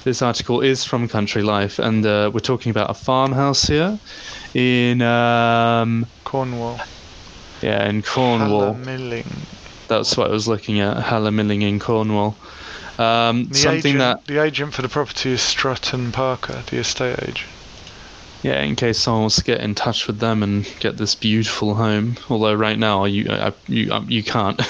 This 0.04 0.22
article 0.22 0.60
is 0.60 0.84
from 0.84 1.08
Country 1.08 1.42
Life, 1.42 1.78
and 1.78 2.04
uh, 2.04 2.30
we're 2.32 2.40
talking 2.40 2.70
about 2.70 2.90
a 2.90 2.94
farmhouse 2.94 3.64
here 3.64 3.98
in 4.54 5.00
um, 5.02 6.06
Cornwall. 6.24 6.78
yeah 7.62 7.88
in 7.88 8.02
Cornwall. 8.02 8.74
Milling. 8.74 9.24
That's 9.88 10.16
what 10.16 10.28
I 10.28 10.32
was 10.32 10.46
looking 10.46 10.80
at. 10.80 10.96
Hallamilling 10.98 11.62
in 11.62 11.80
Cornwall. 11.80 12.36
Um, 12.98 13.48
The 13.48 13.52
something 13.52 13.96
agent, 13.96 13.98
that 13.98 14.18
the 14.26 14.38
agent 14.38 14.74
for 14.74 14.82
the 14.82 14.88
property 14.90 15.30
is 15.32 15.40
Strutt 15.42 15.94
and 15.94 16.12
Parker, 16.12 16.62
the 16.66 16.76
estate 16.76 17.18
agent. 17.22 17.50
yeah, 18.42 18.60
in 18.62 18.76
case 18.76 19.00
someone 19.00 19.22
wants 19.22 19.36
to 19.36 19.44
get 19.44 19.60
in 19.60 19.74
touch 19.74 20.06
with 20.06 20.18
them 20.18 20.42
and 20.42 20.66
get 20.80 20.98
this 20.98 21.14
beautiful 21.14 21.74
home. 21.74 22.16
Although 22.28 22.54
right 22.54 22.78
now 22.78 23.04
you 23.06 23.26
uh, 23.30 23.52
you 23.66 23.90
um, 23.92 24.08
you 24.10 24.22
can't. 24.22 24.60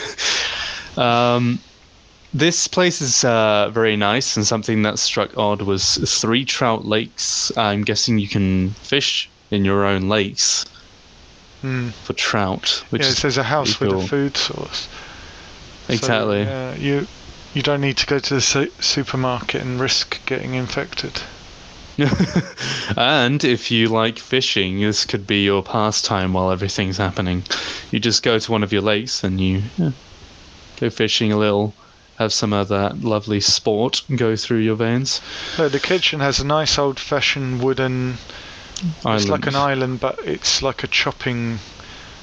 um, 0.96 1.64
this 2.32 2.68
place 2.68 3.00
is 3.02 3.24
uh, 3.24 3.70
very 3.72 3.96
nice, 3.96 4.36
and 4.36 4.46
something 4.46 4.82
that 4.82 4.98
struck 4.98 5.36
odd 5.38 5.62
was 5.62 5.96
three 6.20 6.44
trout 6.44 6.84
lakes. 6.86 7.52
I'm 7.56 7.82
guessing 7.82 8.18
you 8.18 8.28
can 8.28 8.74
fish 8.74 9.32
in 9.50 9.64
your 9.64 9.84
own 9.86 10.08
lakes 10.08 10.64
Hmm. 11.62 11.88
for 12.02 12.12
trout, 12.12 12.84
which 12.90 13.06
Yeah, 13.06 13.10
is 13.10 13.18
says 13.18 13.36
a 13.38 13.42
house 13.44 13.80
with 13.80 13.90
cool. 13.90 14.00
a 14.04 14.06
food 14.08 14.36
source. 14.36 14.88
So, 15.88 15.94
exactly. 15.94 16.42
yeah, 16.42 16.74
you 16.76 17.08
you 17.54 17.62
don't 17.62 17.80
need 17.80 17.96
to 17.96 18.06
go 18.06 18.18
to 18.18 18.34
the 18.34 18.40
su- 18.40 18.72
supermarket 18.80 19.62
and 19.62 19.80
risk 19.80 20.24
getting 20.26 20.54
infected. 20.54 21.22
and 22.96 23.44
if 23.44 23.70
you 23.70 23.88
like 23.88 24.18
fishing, 24.18 24.80
this 24.80 25.04
could 25.04 25.26
be 25.26 25.44
your 25.44 25.62
pastime 25.62 26.32
while 26.32 26.50
everything's 26.50 26.96
happening. 26.96 27.44
You 27.92 28.00
just 28.00 28.24
go 28.24 28.38
to 28.38 28.52
one 28.52 28.64
of 28.64 28.72
your 28.72 28.82
lakes 28.82 29.22
and 29.22 29.40
you 29.40 29.62
yeah, 29.78 29.92
go 30.80 30.90
fishing 30.90 31.30
a 31.30 31.38
little, 31.38 31.72
have 32.18 32.32
some 32.32 32.52
of 32.52 32.66
that 32.68 33.00
lovely 33.02 33.40
sport 33.40 34.02
go 34.16 34.34
through 34.34 34.58
your 34.58 34.74
veins. 34.74 35.20
No, 35.56 35.68
the 35.68 35.78
kitchen 35.78 36.18
has 36.18 36.40
a 36.40 36.46
nice 36.46 36.78
old-fashioned 36.78 37.62
wooden. 37.62 38.18
It's 39.06 39.28
like 39.28 39.46
an 39.46 39.54
island, 39.54 40.00
but 40.00 40.18
it's 40.24 40.62
like 40.62 40.82
a 40.82 40.88
chopping 40.88 41.60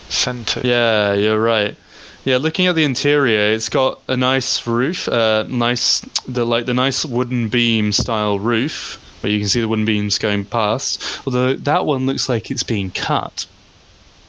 centre. 0.09 0.61
Yeah, 0.65 1.13
you're 1.13 1.41
right. 1.41 1.77
Yeah, 2.23 2.37
looking 2.37 2.67
at 2.67 2.75
the 2.75 2.83
interior, 2.83 3.51
it's 3.51 3.69
got 3.69 3.99
a 4.07 4.15
nice 4.15 4.67
roof, 4.67 5.07
uh, 5.09 5.45
nice 5.47 6.01
the 6.27 6.45
like 6.45 6.65
the 6.67 6.73
nice 6.73 7.03
wooden 7.03 7.49
beam 7.49 7.91
style 7.91 8.39
roof 8.39 8.99
where 9.21 9.31
you 9.31 9.39
can 9.39 9.47
see 9.49 9.61
the 9.61 9.67
wooden 9.67 9.85
beams 9.85 10.17
going 10.17 10.45
past. 10.45 11.03
Although 11.25 11.55
that 11.55 11.85
one 11.85 12.05
looks 12.05 12.29
like 12.29 12.51
it's 12.51 12.63
being 12.63 12.91
cut. 12.91 13.45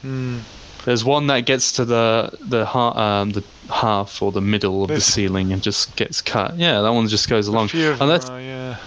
Hmm. 0.01 0.39
There's 0.85 1.05
one 1.05 1.27
that 1.27 1.45
gets 1.45 1.71
to 1.73 1.85
the 1.85 2.35
the 2.41 2.65
ha- 2.65 2.91
um, 3.21 3.29
the 3.31 3.43
half 3.71 4.21
or 4.21 4.31
the 4.31 4.41
middle 4.41 4.83
of 4.83 4.89
the 4.89 4.99
ceiling 4.99 5.53
and 5.53 5.61
just 5.61 5.95
gets 5.95 6.21
cut. 6.21 6.57
Yeah, 6.57 6.81
that 6.81 6.89
one 6.93 7.07
just 7.07 7.29
goes 7.29 7.47
A 7.47 7.51
along. 7.51 7.67
few 7.69 7.89
of 7.91 7.99
them 7.99 8.09
are, 8.09 8.41
yeah. 8.41 8.77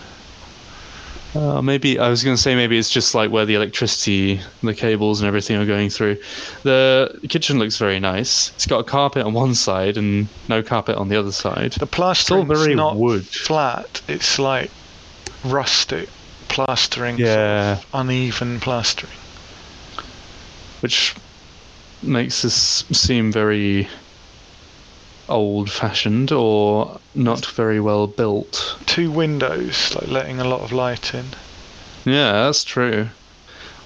Uh, 1.36 1.60
maybe 1.60 1.98
I 1.98 2.08
was 2.08 2.24
going 2.24 2.34
to 2.34 2.40
say 2.40 2.54
maybe 2.54 2.78
it's 2.78 2.88
just 2.88 3.14
like 3.14 3.30
where 3.30 3.44
the 3.44 3.54
electricity, 3.56 4.40
the 4.62 4.72
cables 4.74 5.20
and 5.20 5.28
everything 5.28 5.56
are 5.58 5.66
going 5.66 5.90
through. 5.90 6.16
The 6.62 7.20
kitchen 7.28 7.58
looks 7.58 7.76
very 7.76 8.00
nice. 8.00 8.50
It's 8.54 8.66
got 8.66 8.78
a 8.78 8.84
carpet 8.84 9.26
on 9.26 9.34
one 9.34 9.54
side 9.54 9.98
and 9.98 10.28
no 10.48 10.62
carpet 10.62 10.96
on 10.96 11.08
the 11.08 11.16
other 11.16 11.32
side. 11.32 11.72
The 11.72 11.86
plastering's 11.86 12.66
not 12.68 12.96
wood. 12.96 13.26
flat. 13.26 14.00
It's 14.08 14.38
like 14.38 14.70
rustic 15.44 16.08
plastering, 16.48 17.16
sort 17.18 17.28
Yeah. 17.28 17.72
of 17.72 17.86
uneven 17.92 18.58
plastering. 18.60 19.12
which 20.80 21.14
makes 22.02 22.42
this 22.42 22.84
seem 22.92 23.32
very 23.32 23.88
old-fashioned 25.28 26.32
or 26.32 27.00
not 27.14 27.44
very 27.46 27.80
well 27.80 28.06
built. 28.06 28.78
Two 28.86 29.10
windows, 29.10 29.94
like 29.94 30.08
letting 30.08 30.40
a 30.40 30.44
lot 30.44 30.60
of 30.60 30.72
light 30.72 31.14
in. 31.14 31.26
Yeah, 32.04 32.32
that's 32.44 32.64
true. 32.64 33.08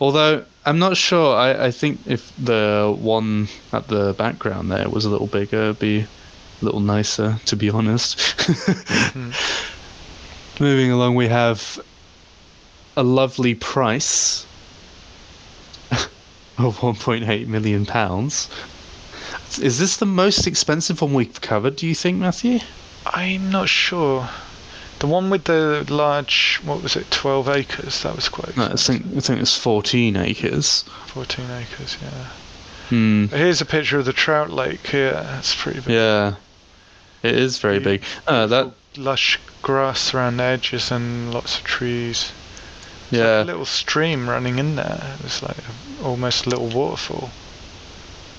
Although 0.01 0.45
I'm 0.65 0.79
not 0.79 0.97
sure. 0.97 1.37
I, 1.37 1.67
I 1.67 1.71
think 1.71 2.01
if 2.07 2.33
the 2.37 2.95
one 2.99 3.49
at 3.73 3.89
the 3.89 4.15
background 4.15 4.71
there 4.71 4.89
was 4.89 5.05
a 5.05 5.11
little 5.11 5.27
bigger, 5.27 5.57
it'd 5.57 5.79
be 5.79 6.01
a 6.01 6.09
little 6.65 6.81
nicer, 6.81 7.39
to 7.47 7.57
be 7.57 7.71
honest. 7.71 8.19
Mm-hmm. 8.19 9.31
Moving 10.63 10.91
along, 10.91 11.15
we 11.15 11.29
have 11.29 11.81
a 12.97 13.03
lovely 13.03 13.55
price 13.55 14.45
of 16.59 16.79
1.8 16.79 17.47
million 17.47 17.87
pounds. 17.87 18.51
Is 19.61 19.79
this 19.79 19.97
the 19.97 20.07
most 20.07 20.47
expensive 20.47 21.03
one 21.03 21.15
we've 21.15 21.41
covered? 21.41 21.77
Do 21.77 21.87
you 21.87 21.95
think, 21.95 22.19
Matthew? 22.19 22.61
I'm 23.07 23.51
not 23.51 23.69
sure. 23.69 24.29
The 25.01 25.07
one 25.07 25.31
with 25.31 25.45
the 25.45 25.87
large, 25.89 26.61
what 26.65 26.83
was 26.83 26.95
it, 26.95 27.11
12 27.11 27.49
acres? 27.49 28.03
That 28.03 28.15
was 28.15 28.29
quite 28.29 28.57
No, 28.57 28.67
I 28.67 28.77
think 28.77 29.05
I 29.17 29.21
think 29.21 29.41
it's 29.41 29.57
14 29.57 30.17
acres. 30.17 30.85
14 31.07 31.51
acres, 31.51 31.97
yeah. 32.03 32.27
Hmm. 32.91 33.27
Here's 33.27 33.61
a 33.61 33.65
picture 33.67 33.99
of 33.99 34.05
the 34.05 34.13
trout 34.13 34.51
lake 34.51 34.87
here. 34.87 35.13
That's 35.13 35.55
pretty 35.55 35.81
big. 35.81 35.95
Yeah, 35.95 36.35
it 37.23 37.35
is 37.35 37.59
very 37.59 37.79
Be- 37.79 37.85
big. 37.85 38.03
Uh, 38.27 38.47
that 38.49 38.73
Lush 38.97 39.39
grass 39.63 40.13
around 40.13 40.39
the 40.39 40.43
edges 40.43 40.91
and 40.91 41.33
lots 41.33 41.59
of 41.59 41.65
trees. 41.65 42.33
It's 43.05 43.13
like 43.13 43.21
yeah. 43.21 43.43
a 43.43 43.45
little 43.45 43.65
stream 43.65 44.29
running 44.29 44.59
in 44.59 44.77
there. 44.77 45.17
It's 45.25 45.43
like 45.43 45.57
almost 46.03 46.47
a 46.47 46.51
little 46.51 46.69
waterfall. 46.69 47.31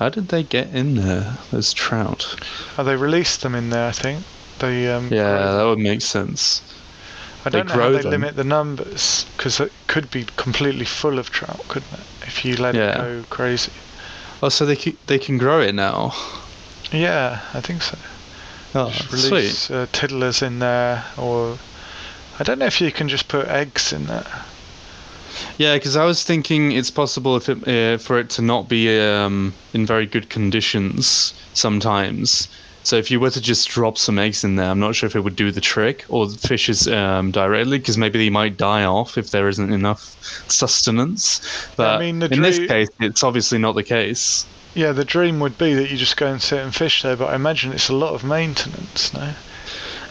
How 0.02 0.10
did 0.10 0.30
they 0.30 0.42
get 0.42 0.74
in 0.74 0.96
there? 0.96 1.38
Those 1.52 1.74
trout. 1.74 2.36
Oh, 2.76 2.84
they 2.84 2.96
released 2.96 3.44
them 3.44 3.54
in 3.54 3.70
there, 3.70 3.88
I 3.88 3.92
think. 3.92 4.24
They 4.58 4.92
um, 4.92 5.10
Yeah, 5.14 5.54
that 5.54 5.64
would 5.64 5.78
make 5.78 6.02
sense. 6.02 6.64
I 7.46 7.50
they 7.52 7.60
don't 7.60 7.68
know 7.68 7.76
how 7.76 7.92
they 7.92 8.02
them. 8.02 8.10
limit 8.10 8.36
the 8.36 8.44
numbers 8.44 9.28
because 9.38 9.60
it 9.60 9.72
could 9.86 10.10
be 10.10 10.26
completely 10.38 10.86
full 10.86 11.20
of 11.20 11.30
trout, 11.30 11.62
couldn't 11.68 11.94
it? 11.94 12.00
If 12.26 12.44
you 12.44 12.56
let 12.56 12.74
Yeah. 12.74 12.94
it 12.94 12.98
go 12.98 13.26
crazy. 13.30 13.72
Oh, 14.42 14.50
so 14.50 14.66
they 14.66 14.76
can, 14.76 14.98
they 15.06 15.20
can 15.20 15.38
grow 15.38 15.62
it 15.62 15.76
now. 15.76 16.16
Yeah, 16.92 17.42
I 17.54 17.62
think 17.62 17.84
so. 17.84 17.96
Oh, 18.74 18.90
Just 18.90 19.08
sweet. 19.12 19.32
release 19.32 19.70
uh, 19.70 19.86
tiddlers 19.92 20.42
in 20.42 20.58
there, 20.58 21.06
or 21.16 21.60
I 22.40 22.44
don't 22.44 22.58
know 22.58 22.66
if 22.66 22.82
you 22.82 22.92
can 22.92 23.08
just 23.08 23.28
put 23.28 23.48
eggs 23.48 23.94
in 23.94 24.08
there. 24.08 24.26
Yeah, 25.58 25.76
because 25.76 25.96
I 25.96 26.06
was 26.06 26.24
thinking 26.24 26.72
it's 26.72 26.92
possible 26.92 27.36
if 27.36 27.50
it, 27.50 27.68
uh, 27.68 27.98
for 27.98 28.20
it 28.20 28.30
to 28.32 28.42
not 28.42 28.68
be 28.68 29.00
um, 29.00 29.54
in 29.74 29.86
very 29.86 30.06
good 30.06 30.30
conditions 30.30 31.34
sometimes. 31.54 32.48
So 32.84 32.96
if 32.96 33.12
you 33.12 33.20
were 33.20 33.30
to 33.30 33.42
just 33.42 33.70
drop 33.70 33.98
some 33.98 34.18
eggs 34.18 34.44
in 34.44 34.56
there, 34.56 34.70
I'm 34.70 34.80
not 34.80 34.96
sure 34.96 35.08
if 35.08 35.16
it 35.16 35.20
would 35.20 35.36
do 35.36 35.52
the 35.52 35.62
trick 35.62 36.04
or 36.10 36.28
the 36.28 36.38
fishes 36.38 36.88
um, 36.88 37.32
directly, 37.32 37.78
because 37.78 37.98
maybe 37.98 38.18
they 38.18 38.32
might 38.32 38.58
die 38.58 38.84
off 38.84 39.18
if 39.18 39.30
there 39.30 39.48
isn't 39.48 39.72
enough 39.72 40.18
sustenance. 40.50 41.42
But 41.76 42.00
mean, 42.00 42.20
the 42.20 42.34
in 42.34 42.42
this 42.42 42.58
case, 42.58 42.90
it's 43.00 43.24
obviously 43.24 43.60
not 43.60 43.76
the 43.76 43.84
case. 43.84 44.46
Yeah, 44.74 44.94
the 44.94 45.06
dream 45.06 45.40
would 45.42 45.58
be 45.58 45.74
that 45.76 45.92
you 45.92 45.98
just 45.98 46.18
go 46.18 46.28
and 46.28 46.42
sit 46.42 46.60
and 46.60 46.74
fish 46.74 47.04
there, 47.04 47.16
but 47.16 47.30
I 47.30 47.36
imagine 47.36 47.72
it's 47.72 47.90
a 47.90 47.96
lot 47.96 48.14
of 48.14 48.24
maintenance, 48.24 49.14
no? 49.14 49.34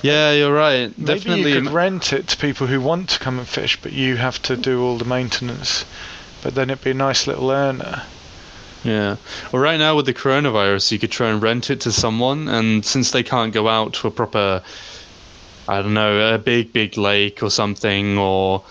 Yeah, 0.03 0.33
you're 0.33 0.55
right. 0.55 0.97
Maybe 0.97 1.19
Definitely. 1.19 1.53
you 1.53 1.63
could 1.63 1.73
rent 1.73 2.13
it 2.13 2.29
to 2.29 2.37
people 2.37 2.67
who 2.67 2.81
want 2.81 3.11
to 3.11 3.19
come 3.19 3.39
and 3.39 3.47
fish, 3.47 3.81
but 3.81 3.93
you 3.93 4.17
have 4.17 4.41
to 4.43 4.57
do 4.57 4.83
all 4.83 4.97
the 4.97 5.05
maintenance. 5.05 5.85
But 6.43 6.55
then 6.55 6.71
it'd 6.71 6.83
be 6.83 6.93
a 6.93 6.95
nice 6.95 7.27
little 7.27 7.51
earner. 7.51 8.03
Yeah. 8.83 9.17
Well, 9.53 9.61
right 9.61 9.79
now 9.79 9.95
with 9.97 10.07
the 10.07 10.15
coronavirus, 10.15 10.91
you 10.93 10.99
could 10.99 11.11
try 11.11 11.29
and 11.29 11.43
rent 11.43 11.71
it 11.71 11.81
to 11.83 11.93
someone, 11.93 12.49
and 12.49 12.85
since 12.85 13.11
they 13.11 13.23
can't 13.23 13.53
go 13.53 13.69
out 13.69 13.93
to 13.95 14.09
a 14.09 14.11
proper, 14.11 14.63
I 15.69 15.83
don't 15.83 15.93
know, 15.93 16.35
a 16.35 16.39
big, 16.39 16.73
big 16.73 16.97
lake 16.97 17.43
or 17.43 17.51
something, 17.51 18.17
or 18.17 18.65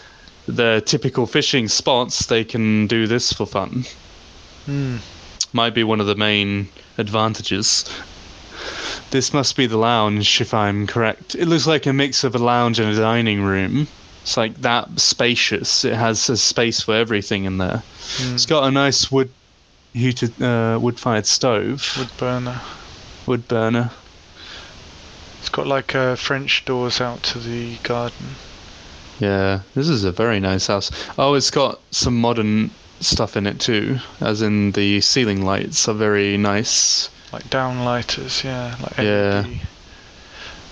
the 0.48 0.82
typical 0.86 1.28
fishing 1.28 1.68
spots, 1.68 2.26
they 2.26 2.44
can 2.44 2.88
do 2.88 3.06
this 3.06 3.32
for 3.32 3.46
fun. 3.46 3.86
Hmm. 4.66 4.98
Might 5.54 5.76
be 5.76 5.84
one 5.84 6.02
of 6.02 6.08
the 6.08 6.16
main 6.16 6.70
advantages. 6.98 7.86
This 9.12 9.34
must 9.34 9.56
be 9.56 9.66
the 9.68 9.78
lounge, 9.78 10.39
if 10.41 10.54
I'm 10.54 10.86
correct. 10.88 11.36
It 11.36 11.47
looks 11.47 11.66
like 11.68 11.86
a 11.86 11.93
mix 11.93 12.24
of 12.24 12.36
a 12.36 12.39
lounge 12.39 12.80
and 12.80 12.91
a 12.91 12.95
dining 13.00 13.41
room. 13.41 13.88
It's 14.22 14.38
like 14.38 14.62
that 14.62 15.00
spacious. 15.00 15.84
It 15.86 15.95
has 15.95 16.30
a 16.30 16.38
space 16.38 16.82
for 16.82 16.93
everything 16.95 17.45
in 17.45 17.58
there. 17.58 17.82
Hmm. 18.18 18.36
It's 18.36 18.45
got 18.45 18.66
a 18.68 18.72
nice 18.72 19.12
wood 19.12 19.30
heated, 19.93 20.39
uh, 20.41 20.78
wood-fired 20.82 21.26
stove, 21.26 21.84
Wood 21.97 22.10
burner. 22.18 22.62
wood 23.26 23.47
burner. 23.47 23.89
It's 25.39 25.50
got 25.50 25.66
like 25.68 25.95
uh, 25.95 26.16
French 26.16 26.66
doors 26.66 27.02
out 27.02 27.24
to 27.24 27.39
the 27.39 27.76
garden. 27.84 28.36
Yeah, 29.20 29.62
this 29.74 29.89
is 29.89 30.04
a 30.04 30.12
very 30.12 30.39
nice 30.39 30.68
house. 30.68 30.91
Oh, 31.18 31.34
it's 31.34 31.50
got 31.50 31.80
some 31.91 32.20
modern 32.22 32.72
stuff 33.00 33.36
in 33.36 33.47
it 33.47 33.60
too, 33.60 33.97
as 34.22 34.41
in 34.41 34.72
the 34.74 35.02
ceiling 35.02 35.43
lights 35.45 35.88
are 35.88 35.93
very 35.95 36.38
nice. 36.38 37.10
Like 37.32 37.44
downlighters, 37.50 38.44
yeah. 38.44 38.76
Like 38.82 38.98
Yeah. 38.98 39.44
LED. 39.48 39.60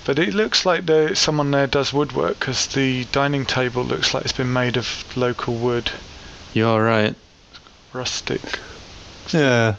But 0.06 0.20
it 0.20 0.34
looks 0.34 0.66
like 0.66 0.86
there, 0.86 1.14
someone 1.16 1.52
there 1.52 1.68
does 1.68 1.92
woodwork 1.94 2.40
because 2.40 2.68
the 2.68 3.04
dining 3.12 3.46
table 3.46 3.84
looks 3.84 4.14
like 4.14 4.24
it's 4.24 4.32
been 4.34 4.54
made 4.54 4.78
of 4.78 5.04
local 5.18 5.54
wood, 5.56 5.92
You're 6.54 6.82
right. 6.84 7.14
rustic. 7.94 8.42
Yeah. 9.32 9.76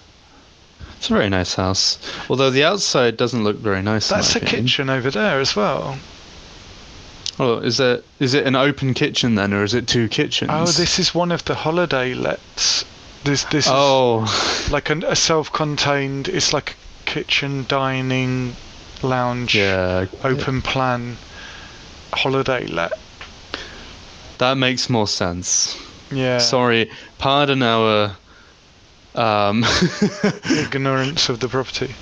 It's 0.99 1.09
a 1.09 1.14
very 1.14 1.29
nice 1.31 1.55
house. 1.55 1.99
Although 2.29 2.51
the 2.51 2.64
outside 2.64 3.16
doesn't 3.16 3.43
look 3.45 3.57
very 3.57 3.81
nice. 3.83 4.09
That's 4.09 4.35
a 4.35 4.39
opinion. 4.39 4.64
kitchen 4.66 4.91
over 4.91 5.11
there 5.11 5.41
as 5.41 5.57
well. 5.57 5.99
Oh, 7.41 7.59
is 7.59 7.79
it 7.81 8.05
is 8.18 8.35
it 8.35 8.47
an 8.47 8.57
open 8.57 8.95
kitchen 8.95 9.37
then, 9.37 9.55
or 9.55 9.62
is 9.62 9.72
it 9.72 9.87
two 9.87 10.09
kitchens? 10.09 10.51
Oh, 10.53 10.66
this 10.66 10.99
is 10.99 11.14
one 11.14 11.31
of 11.31 11.45
the 11.45 11.55
holiday 11.55 12.12
lets. 12.14 12.85
This 13.24 13.44
this 13.44 13.66
Oh, 13.68 14.24
is 14.24 14.70
like 14.70 14.90
an, 14.90 15.04
a 15.04 15.16
self-contained. 15.16 16.28
It's 16.28 16.52
like 16.52 16.72
a 16.72 17.10
kitchen, 17.10 17.64
dining, 17.68 18.54
lounge, 19.02 19.54
yeah. 19.54 20.06
open 20.24 20.62
plan 20.62 21.16
holiday 22.12 22.66
let. 22.66 22.92
That 24.38 24.54
makes 24.56 24.88
more 24.88 25.08
sense. 25.08 25.76
Yeah. 26.10 26.38
Sorry, 26.38 26.90
pardon 27.18 27.62
our 27.62 28.16
um 29.14 29.64
ignorance 30.50 31.28
of 31.28 31.40
the 31.40 31.48
property. 31.48 31.94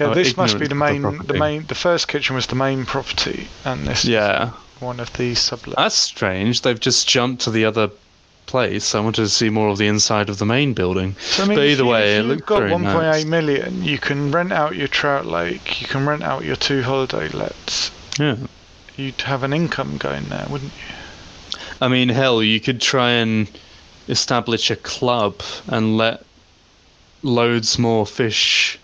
Yeah, 0.00 0.06
Oh, 0.08 0.14
this 0.14 0.36
must 0.36 0.58
be 0.58 0.66
the 0.66 0.74
of 0.74 0.78
the 0.78 0.92
main. 1.00 1.02
The, 1.26 1.34
main. 1.34 1.66
The 1.66 1.74
first 1.74 2.08
kitchen 2.08 2.34
was 2.34 2.46
the 2.46 2.56
main 2.56 2.84
property, 2.84 3.48
and 3.64 3.86
this 3.86 4.04
yeah. 4.04 4.48
is 4.48 4.54
one 4.80 4.98
of 4.98 5.12
the 5.12 5.34
sublets. 5.34 5.76
That's 5.76 5.94
strange. 5.94 6.62
They've 6.62 6.80
just 6.80 7.06
jumped 7.08 7.42
to 7.42 7.50
the 7.50 7.64
other 7.64 7.90
place. 8.46 8.94
I 8.94 9.00
wanted 9.00 9.22
to 9.22 9.28
see 9.28 9.50
more 9.50 9.68
of 9.68 9.78
the 9.78 9.86
inside 9.86 10.28
of 10.28 10.38
the 10.38 10.46
main 10.46 10.74
building. 10.74 11.16
So, 11.20 11.44
I 11.44 11.46
mean, 11.48 11.56
but 11.58 11.66
either 11.66 11.82
you- 11.84 11.88
way, 11.88 12.16
if 12.16 12.26
you've 12.26 12.46
got 12.46 12.58
very 12.60 12.70
1.8 12.70 13.02
nice. 13.02 13.24
million, 13.24 13.82
you 13.84 13.98
can 13.98 14.30
rent 14.30 14.52
out 14.52 14.76
your 14.76 14.88
trout 14.88 15.26
lake. 15.26 15.80
You 15.80 15.86
can 15.86 16.06
rent 16.06 16.22
out 16.22 16.44
your 16.44 16.56
two 16.56 16.82
holiday 16.82 17.28
lets. 17.28 17.90
Yeah. 18.18 18.36
You'd 18.96 19.20
have 19.22 19.42
an 19.42 19.52
income 19.52 19.96
going 19.96 20.24
there, 20.28 20.46
wouldn't 20.48 20.72
you? 20.72 20.94
I 21.80 21.88
mean, 21.88 22.08
hell, 22.08 22.42
you 22.42 22.60
could 22.60 22.80
try 22.80 23.10
and 23.10 23.48
establish 24.08 24.70
a 24.70 24.76
club 24.76 25.40
and 25.66 25.96
let 25.96 26.24
loads 27.22 27.78
more 27.78 28.06
fish 28.06 28.78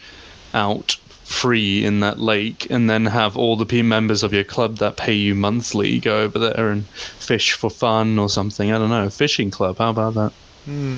out 0.55 0.97
free 1.31 1.85
in 1.85 2.01
that 2.01 2.19
lake, 2.19 2.67
and 2.71 2.91
then 2.91 3.07
have 3.07 3.37
all 3.37 3.57
the 3.57 3.65
pe- 3.65 3.83
members 3.83 4.23
of 4.23 4.33
your 4.33 4.45
club 4.45 4.79
that 4.79 4.97
pay 4.97 5.15
you 5.15 5.35
monthly 5.35 6.01
go 6.01 6.23
over 6.23 6.39
there 6.39 6.71
and 6.71 6.87
fish 6.89 7.53
for 7.53 7.71
fun 7.71 8.19
or 8.19 8.29
something. 8.29 8.73
I 8.73 8.79
don't 8.79 8.91
know, 8.91 9.09
fishing 9.09 9.51
club. 9.51 9.79
How 9.79 9.91
about 9.91 10.15
that? 10.15 10.33
Hmm. 10.65 10.97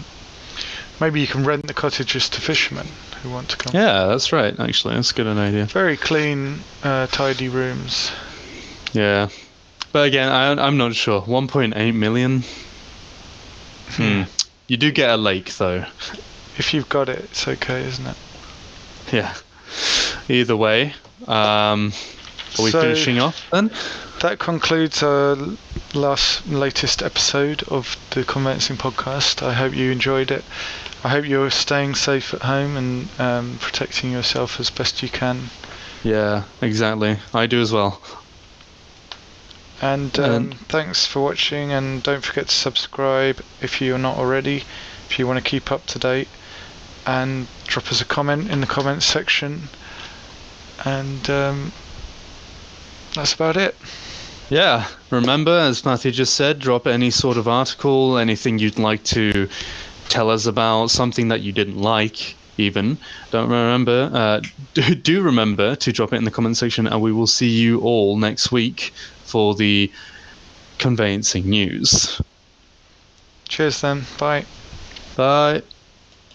Maybe 1.01 1.21
you 1.21 1.27
can 1.27 1.45
rent 1.45 1.67
the 1.67 1.75
cottages 1.75 2.29
to 2.31 2.41
fishermen 2.41 2.87
who 3.23 3.31
want 3.31 3.51
to 3.51 3.57
come. 3.57 3.73
Yeah, 3.75 4.07
that's 4.07 4.33
right. 4.33 4.59
Actually, 4.59 4.95
that's 4.95 5.11
a 5.11 5.15
good 5.15 5.27
an 5.27 5.39
idea. 5.39 5.67
Very 5.67 5.97
clean, 5.97 6.61
uh, 6.83 7.09
tidy 7.09 7.49
rooms. 7.49 8.11
Yeah, 8.95 9.29
but 9.93 10.07
again, 10.07 10.29
I, 10.29 10.51
I'm 10.67 10.79
not 10.79 10.95
sure. 10.95 11.21
1.8 11.23 11.95
million. 11.95 12.43
Hmm. 13.91 14.23
You 14.67 14.79
do 14.79 14.91
get 14.91 15.11
a 15.11 15.17
lake 15.17 15.55
though. 15.57 15.85
If 16.57 16.73
you've 16.73 16.89
got 16.89 17.11
it, 17.11 17.19
it's 17.19 17.47
okay, 17.47 17.85
isn't 17.85 18.07
it? 18.07 18.17
Yeah. 19.13 19.35
Either 20.29 20.57
way, 20.57 20.95
um, 21.27 21.93
are 22.59 22.63
we 22.65 22.71
So- 22.71 22.81
finishing 22.83 23.19
off 23.21 23.45
then? 23.51 23.71
That 24.21 24.39
concludes 24.39 25.03
our 25.03 25.37
last 25.95 26.47
latest 26.47 27.03
episode 27.03 27.65
of 27.65 27.97
the 28.11 28.23
Conveyancing 28.25 28.77
Podcast. 28.77 29.45
I 29.45 29.53
hope 29.53 29.75
you 29.75 29.91
enjoyed 29.91 30.31
it. 30.31 30.45
I 31.03 31.09
hope 31.09 31.25
you're 31.27 31.51
staying 31.51 31.97
safe 31.97 32.33
at 32.33 32.43
home 32.43 32.77
and 32.77 33.09
um, 33.19 33.59
protecting 33.61 34.13
yourself 34.13 34.61
as 34.61 34.71
best 34.71 35.03
you 35.03 35.09
can. 35.09 35.51
Yeah, 36.05 36.45
exactly. 36.61 37.19
I 37.35 37.47
do 37.47 37.61
as 37.61 37.73
well. 37.73 38.01
And 39.81 40.17
um, 40.21 40.53
thanks 40.69 41.05
for 41.07 41.21
watching, 41.21 41.73
and 41.73 42.01
don't 42.05 42.23
forget 42.25 42.49
to 42.49 42.55
subscribe 42.55 43.41
if 43.61 43.81
you're 43.81 43.99
not 43.99 44.17
already, 44.17 44.63
if 45.11 45.19
you 45.19 45.27
want 45.27 45.43
to 45.45 45.51
keep 45.51 45.73
up 45.73 45.87
to 45.87 45.99
date. 45.99 46.29
And 47.05 47.49
drop 47.67 47.91
us 47.91 48.01
a 48.01 48.05
comment 48.05 48.49
in 48.49 48.61
the 48.61 48.69
comments 48.69 49.07
section. 49.07 49.69
And 50.85 51.31
um, 51.31 51.73
that's 53.15 53.35
about 53.35 53.57
it. 53.57 53.77
Yeah, 54.51 54.87
remember, 55.11 55.59
as 55.59 55.85
Matthew 55.85 56.11
just 56.11 56.35
said, 56.35 56.59
drop 56.59 56.87
any 56.87 57.11
sort 57.11 57.37
of 57.37 57.49
article, 57.49 58.19
anything 58.19 58.59
you'd 58.59 58.79
like 58.79 59.03
to 59.05 59.49
tell 60.09 60.29
us 60.29 60.47
about, 60.47 60.89
something 60.91 61.29
that 61.29 61.41
you 61.41 61.53
didn't 61.53 61.79
like, 61.79 62.35
even. 62.59 62.99
Don't 63.31 63.49
remember, 63.49 64.11
uh, 64.13 64.41
do, 64.75 64.95
do 64.95 65.23
remember 65.23 65.75
to 65.77 65.93
drop 65.93 66.13
it 66.13 66.17
in 66.17 66.25
the 66.25 66.31
comment 66.31 66.57
section, 66.57 66.87
and 66.87 67.01
we 67.01 67.13
will 67.13 67.27
see 67.27 67.49
you 67.49 67.81
all 67.81 68.17
next 68.17 68.53
week 68.53 68.93
for 69.25 69.55
the 69.55 69.91
conveyancing 70.79 71.49
news. 71.49 72.21
Cheers 73.49 73.81
then. 73.81 74.05
Bye. 74.19 74.45
Bye. 75.17 75.63